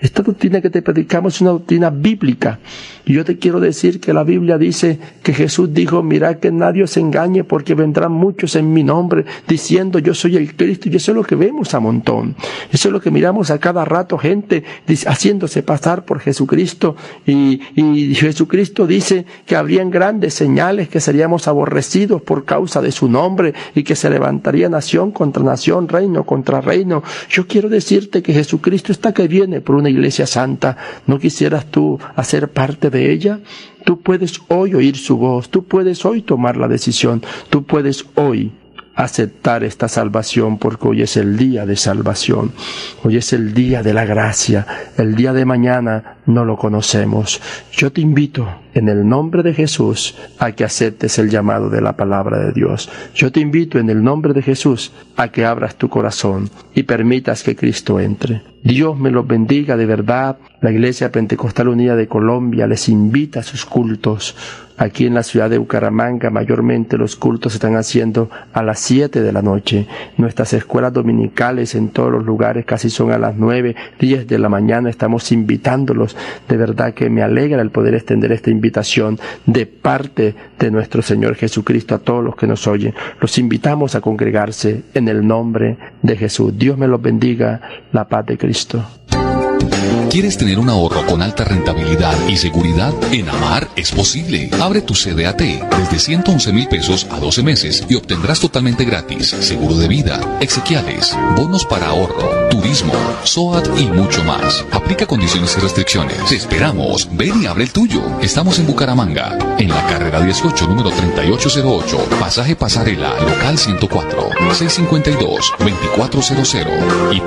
Esta 0.00 0.22
doctrina 0.22 0.60
que 0.60 0.70
te 0.70 0.82
predicamos 0.82 1.34
es 1.34 1.40
una 1.40 1.50
doctrina 1.50 1.90
bíblica. 1.90 2.58
Y 3.04 3.14
yo 3.14 3.24
te 3.24 3.38
quiero 3.38 3.60
decir 3.60 4.00
que 4.00 4.12
la 4.12 4.24
Biblia 4.24 4.58
dice 4.58 4.98
que 5.22 5.32
Jesús 5.32 5.72
dijo, 5.72 6.02
mira 6.02 6.38
que 6.38 6.50
nadie 6.50 6.86
se 6.86 7.00
engañe 7.00 7.44
porque 7.44 7.74
vendrán 7.74 8.12
muchos 8.12 8.56
en 8.56 8.72
mi 8.72 8.82
nombre 8.82 9.24
diciendo 9.46 9.98
yo 9.98 10.12
soy 10.12 10.36
el 10.36 10.54
Cristo. 10.56 10.88
Y 10.88 10.96
eso 10.96 11.12
es 11.12 11.16
lo 11.16 11.22
que 11.22 11.36
vemos 11.36 11.72
a 11.74 11.80
montón. 11.80 12.34
Eso 12.72 12.88
es 12.88 12.92
lo 12.92 13.00
que 13.00 13.10
miramos 13.10 13.50
a 13.50 13.58
cada 13.58 13.84
rato, 13.84 14.18
gente 14.18 14.64
haciéndose 15.06 15.62
pasar 15.62 16.04
por 16.04 16.20
Jesucristo. 16.20 16.96
Y, 17.26 17.60
y 17.74 18.14
Jesucristo 18.14 18.86
dice 18.86 19.24
que 19.46 19.56
habrían 19.56 19.90
grandes 19.90 20.34
señales, 20.34 20.88
que 20.88 21.00
seríamos 21.00 21.48
aborrecidos 21.48 22.22
por 22.22 22.44
causa 22.44 22.82
de 22.82 22.92
su 22.92 23.08
nombre 23.08 23.54
y 23.74 23.84
que 23.84 23.96
se 23.96 24.10
levantaría 24.10 24.68
nación 24.68 25.12
contra 25.12 25.42
nación, 25.42 25.88
reino 25.88 26.24
contra 26.24 26.60
reino. 26.60 27.02
Yo 27.30 27.46
quiero 27.46 27.68
decirte 27.68 28.22
que 28.22 28.32
Jesucristo 28.32 28.92
está 28.92 29.14
que 29.14 29.28
viene 29.28 29.60
por 29.60 29.76
una 29.76 29.85
iglesia 29.88 30.26
santa, 30.26 30.76
¿no 31.06 31.18
quisieras 31.18 31.66
tú 31.66 31.98
hacer 32.14 32.48
parte 32.48 32.90
de 32.90 33.12
ella? 33.12 33.40
Tú 33.84 34.00
puedes 34.00 34.40
hoy 34.48 34.74
oír 34.74 34.96
su 34.96 35.16
voz, 35.16 35.48
tú 35.50 35.64
puedes 35.64 36.04
hoy 36.04 36.22
tomar 36.22 36.56
la 36.56 36.68
decisión, 36.68 37.22
tú 37.50 37.64
puedes 37.64 38.04
hoy 38.14 38.52
aceptar 38.96 39.62
esta 39.62 39.88
salvación 39.88 40.58
porque 40.58 40.88
hoy 40.88 41.02
es 41.02 41.16
el 41.16 41.36
día 41.36 41.66
de 41.66 41.76
salvación, 41.76 42.52
hoy 43.04 43.18
es 43.18 43.32
el 43.32 43.54
día 43.54 43.82
de 43.82 43.94
la 43.94 44.04
gracia, 44.04 44.66
el 44.96 45.14
día 45.14 45.32
de 45.32 45.44
mañana 45.44 46.15
no 46.26 46.44
lo 46.44 46.56
conocemos. 46.56 47.40
Yo 47.72 47.92
te 47.92 48.00
invito 48.00 48.48
en 48.74 48.88
el 48.88 49.08
nombre 49.08 49.42
de 49.42 49.54
Jesús 49.54 50.16
a 50.38 50.52
que 50.52 50.64
aceptes 50.64 51.18
el 51.18 51.30
llamado 51.30 51.70
de 51.70 51.80
la 51.80 51.96
palabra 51.96 52.38
de 52.38 52.52
Dios. 52.52 52.90
Yo 53.14 53.32
te 53.32 53.40
invito 53.40 53.78
en 53.78 53.88
el 53.90 54.02
nombre 54.02 54.34
de 54.34 54.42
Jesús 54.42 54.92
a 55.16 55.28
que 55.28 55.44
abras 55.44 55.76
tu 55.76 55.88
corazón 55.88 56.50
y 56.74 56.82
permitas 56.82 57.42
que 57.42 57.56
Cristo 57.56 57.98
entre. 58.00 58.42
Dios 58.62 58.98
me 58.98 59.10
los 59.10 59.26
bendiga 59.26 59.76
de 59.76 59.86
verdad. 59.86 60.38
La 60.60 60.72
Iglesia 60.72 61.12
Pentecostal 61.12 61.68
Unida 61.68 61.96
de 61.96 62.08
Colombia 62.08 62.66
les 62.66 62.88
invita 62.88 63.40
a 63.40 63.44
sus 63.44 63.64
cultos 63.64 64.34
Aquí 64.78 65.06
en 65.06 65.14
la 65.14 65.22
ciudad 65.22 65.48
de 65.48 65.56
Bucaramanga 65.56 66.28
mayormente 66.28 66.98
los 66.98 67.16
cultos 67.16 67.52
se 67.52 67.56
están 67.56 67.76
haciendo 67.76 68.28
a 68.52 68.62
las 68.62 68.78
7 68.80 69.22
de 69.22 69.32
la 69.32 69.40
noche. 69.40 69.86
Nuestras 70.18 70.52
escuelas 70.52 70.92
dominicales 70.92 71.74
en 71.74 71.88
todos 71.88 72.12
los 72.12 72.26
lugares 72.26 72.66
casi 72.66 72.90
son 72.90 73.10
a 73.10 73.18
las 73.18 73.36
9, 73.36 73.74
10 73.98 74.26
de 74.26 74.38
la 74.38 74.50
mañana. 74.50 74.90
Estamos 74.90 75.32
invitándolos. 75.32 76.14
De 76.48 76.56
verdad 76.56 76.94
que 76.94 77.10
me 77.10 77.22
alegra 77.22 77.62
el 77.62 77.70
poder 77.70 77.94
extender 77.94 78.32
esta 78.32 78.50
invitación 78.50 79.18
de 79.46 79.66
parte 79.66 80.34
de 80.58 80.70
nuestro 80.70 81.02
Señor 81.02 81.34
Jesucristo 81.36 81.94
a 81.94 81.98
todos 81.98 82.24
los 82.24 82.36
que 82.36 82.46
nos 82.46 82.66
oyen. 82.66 82.94
Los 83.20 83.38
invitamos 83.38 83.94
a 83.94 84.00
congregarse 84.00 84.82
en 84.94 85.08
el 85.08 85.26
nombre 85.26 85.76
de 86.02 86.16
Jesús. 86.16 86.56
Dios 86.56 86.76
me 86.78 86.88
los 86.88 87.00
bendiga. 87.00 87.60
La 87.92 88.06
paz 88.08 88.26
de 88.26 88.36
Cristo. 88.36 88.84
¿Quieres 90.10 90.38
tener 90.38 90.58
un 90.58 90.70
ahorro 90.70 91.04
con 91.06 91.20
alta 91.20 91.44
rentabilidad 91.44 92.16
y 92.28 92.36
seguridad? 92.36 92.94
En 93.12 93.28
Amar 93.28 93.68
es 93.76 93.90
posible. 93.90 94.48
Abre 94.60 94.80
tu 94.80 94.94
CDAT 94.94 95.40
desde 95.40 95.98
111 95.98 96.52
mil 96.52 96.68
pesos 96.68 97.06
a 97.10 97.18
12 97.18 97.42
meses 97.42 97.84
y 97.88 97.96
obtendrás 97.96 98.38
totalmente 98.40 98.84
gratis 98.84 99.28
seguro 99.28 99.76
de 99.76 99.88
vida, 99.88 100.20
exequiales, 100.40 101.14
bonos 101.36 101.66
para 101.66 101.88
ahorro, 101.88 102.48
turismo, 102.50 102.94
SOAT 103.24 103.66
y 103.78 103.86
mucho 103.86 104.22
más. 104.24 104.64
Aplica 104.72 105.06
condiciones 105.06 105.54
y 105.58 105.60
restricciones. 105.60 106.24
Te 106.28 106.36
esperamos. 106.36 107.08
Ven 107.12 107.42
y 107.42 107.46
abre 107.46 107.64
el 107.64 107.72
tuyo. 107.72 108.00
Estamos 108.22 108.58
en 108.58 108.66
Bucaramanga, 108.66 109.36
en 109.58 109.68
la 109.68 109.86
carrera 109.86 110.20
18, 110.20 110.66
número 110.66 110.90
3808, 110.90 112.08
pasaje 112.20 112.56
pasarela, 112.56 113.14
local 113.20 113.58
104, 113.58 114.30
652-2400 114.30 117.12
y 117.12 117.20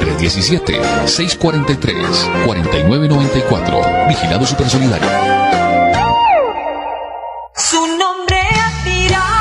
317-643-4994. 2.71 4.07
Vigilado 4.07 4.45
Supersolidario. 4.45 5.07
Su 7.55 7.87
nombre 7.97 8.37
admirable. 8.37 9.39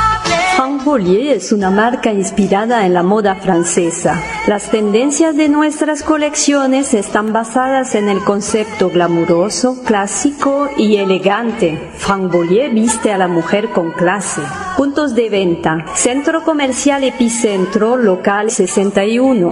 Es 1.35 1.51
una 1.51 1.69
marca 1.69 2.11
inspirada 2.11 2.85
en 2.85 2.93
la 2.93 3.03
moda 3.03 3.35
francesa. 3.35 4.21
Las 4.47 4.71
tendencias 4.71 5.37
de 5.37 5.47
nuestras 5.47 6.01
colecciones 6.01 6.93
están 6.93 7.31
basadas 7.31 7.93
en 7.95 8.09
el 8.09 8.23
concepto 8.23 8.89
glamuroso, 8.89 9.83
clásico 9.83 10.67
y 10.77 10.97
elegante. 10.97 11.91
Fanvolier 11.97 12.71
viste 12.71 13.13
a 13.13 13.17
la 13.17 13.27
mujer 13.27 13.69
con 13.69 13.91
clase. 13.91 14.41
Puntos 14.77 15.13
de 15.13 15.29
venta. 15.29 15.85
Centro 15.93 16.43
Comercial 16.43 17.03
Epicentro, 17.03 17.95
local 17.95 18.49
61. 18.49 19.51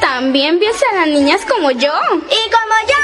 También 0.00 0.58
viste 0.60 0.84
a 0.92 0.96
las 0.96 1.08
niñas 1.08 1.44
como 1.44 1.70
yo. 1.70 1.92
Y 2.12 2.50
como 2.50 2.74
yo. 2.88 2.97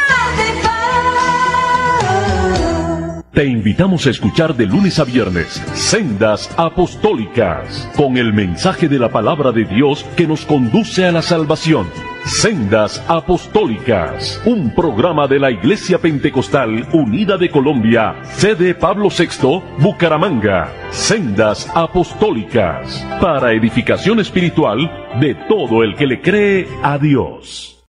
Te 3.34 3.44
invitamos 3.44 4.06
a 4.06 4.10
escuchar 4.10 4.54
de 4.54 4.64
lunes 4.64 5.00
a 5.00 5.04
viernes 5.04 5.60
Sendas 5.74 6.48
Apostólicas, 6.56 7.90
con 7.96 8.16
el 8.16 8.32
mensaje 8.32 8.88
de 8.88 8.96
la 8.96 9.08
palabra 9.08 9.50
de 9.50 9.64
Dios 9.64 10.04
que 10.16 10.24
nos 10.24 10.46
conduce 10.46 11.04
a 11.04 11.10
la 11.10 11.20
salvación. 11.20 11.88
Sendas 12.26 13.04
Apostólicas, 13.08 14.40
un 14.46 14.72
programa 14.72 15.26
de 15.26 15.40
la 15.40 15.50
Iglesia 15.50 15.98
Pentecostal 15.98 16.86
Unida 16.92 17.36
de 17.36 17.50
Colombia, 17.50 18.14
sede 18.34 18.72
Pablo 18.72 19.08
VI, 19.08 19.62
Bucaramanga. 19.78 20.72
Sendas 20.90 21.68
Apostólicas, 21.74 23.04
para 23.20 23.52
edificación 23.52 24.20
espiritual 24.20 24.78
de 25.20 25.34
todo 25.48 25.82
el 25.82 25.96
que 25.96 26.06
le 26.06 26.22
cree 26.22 26.68
a 26.84 26.98
Dios. 26.98 27.73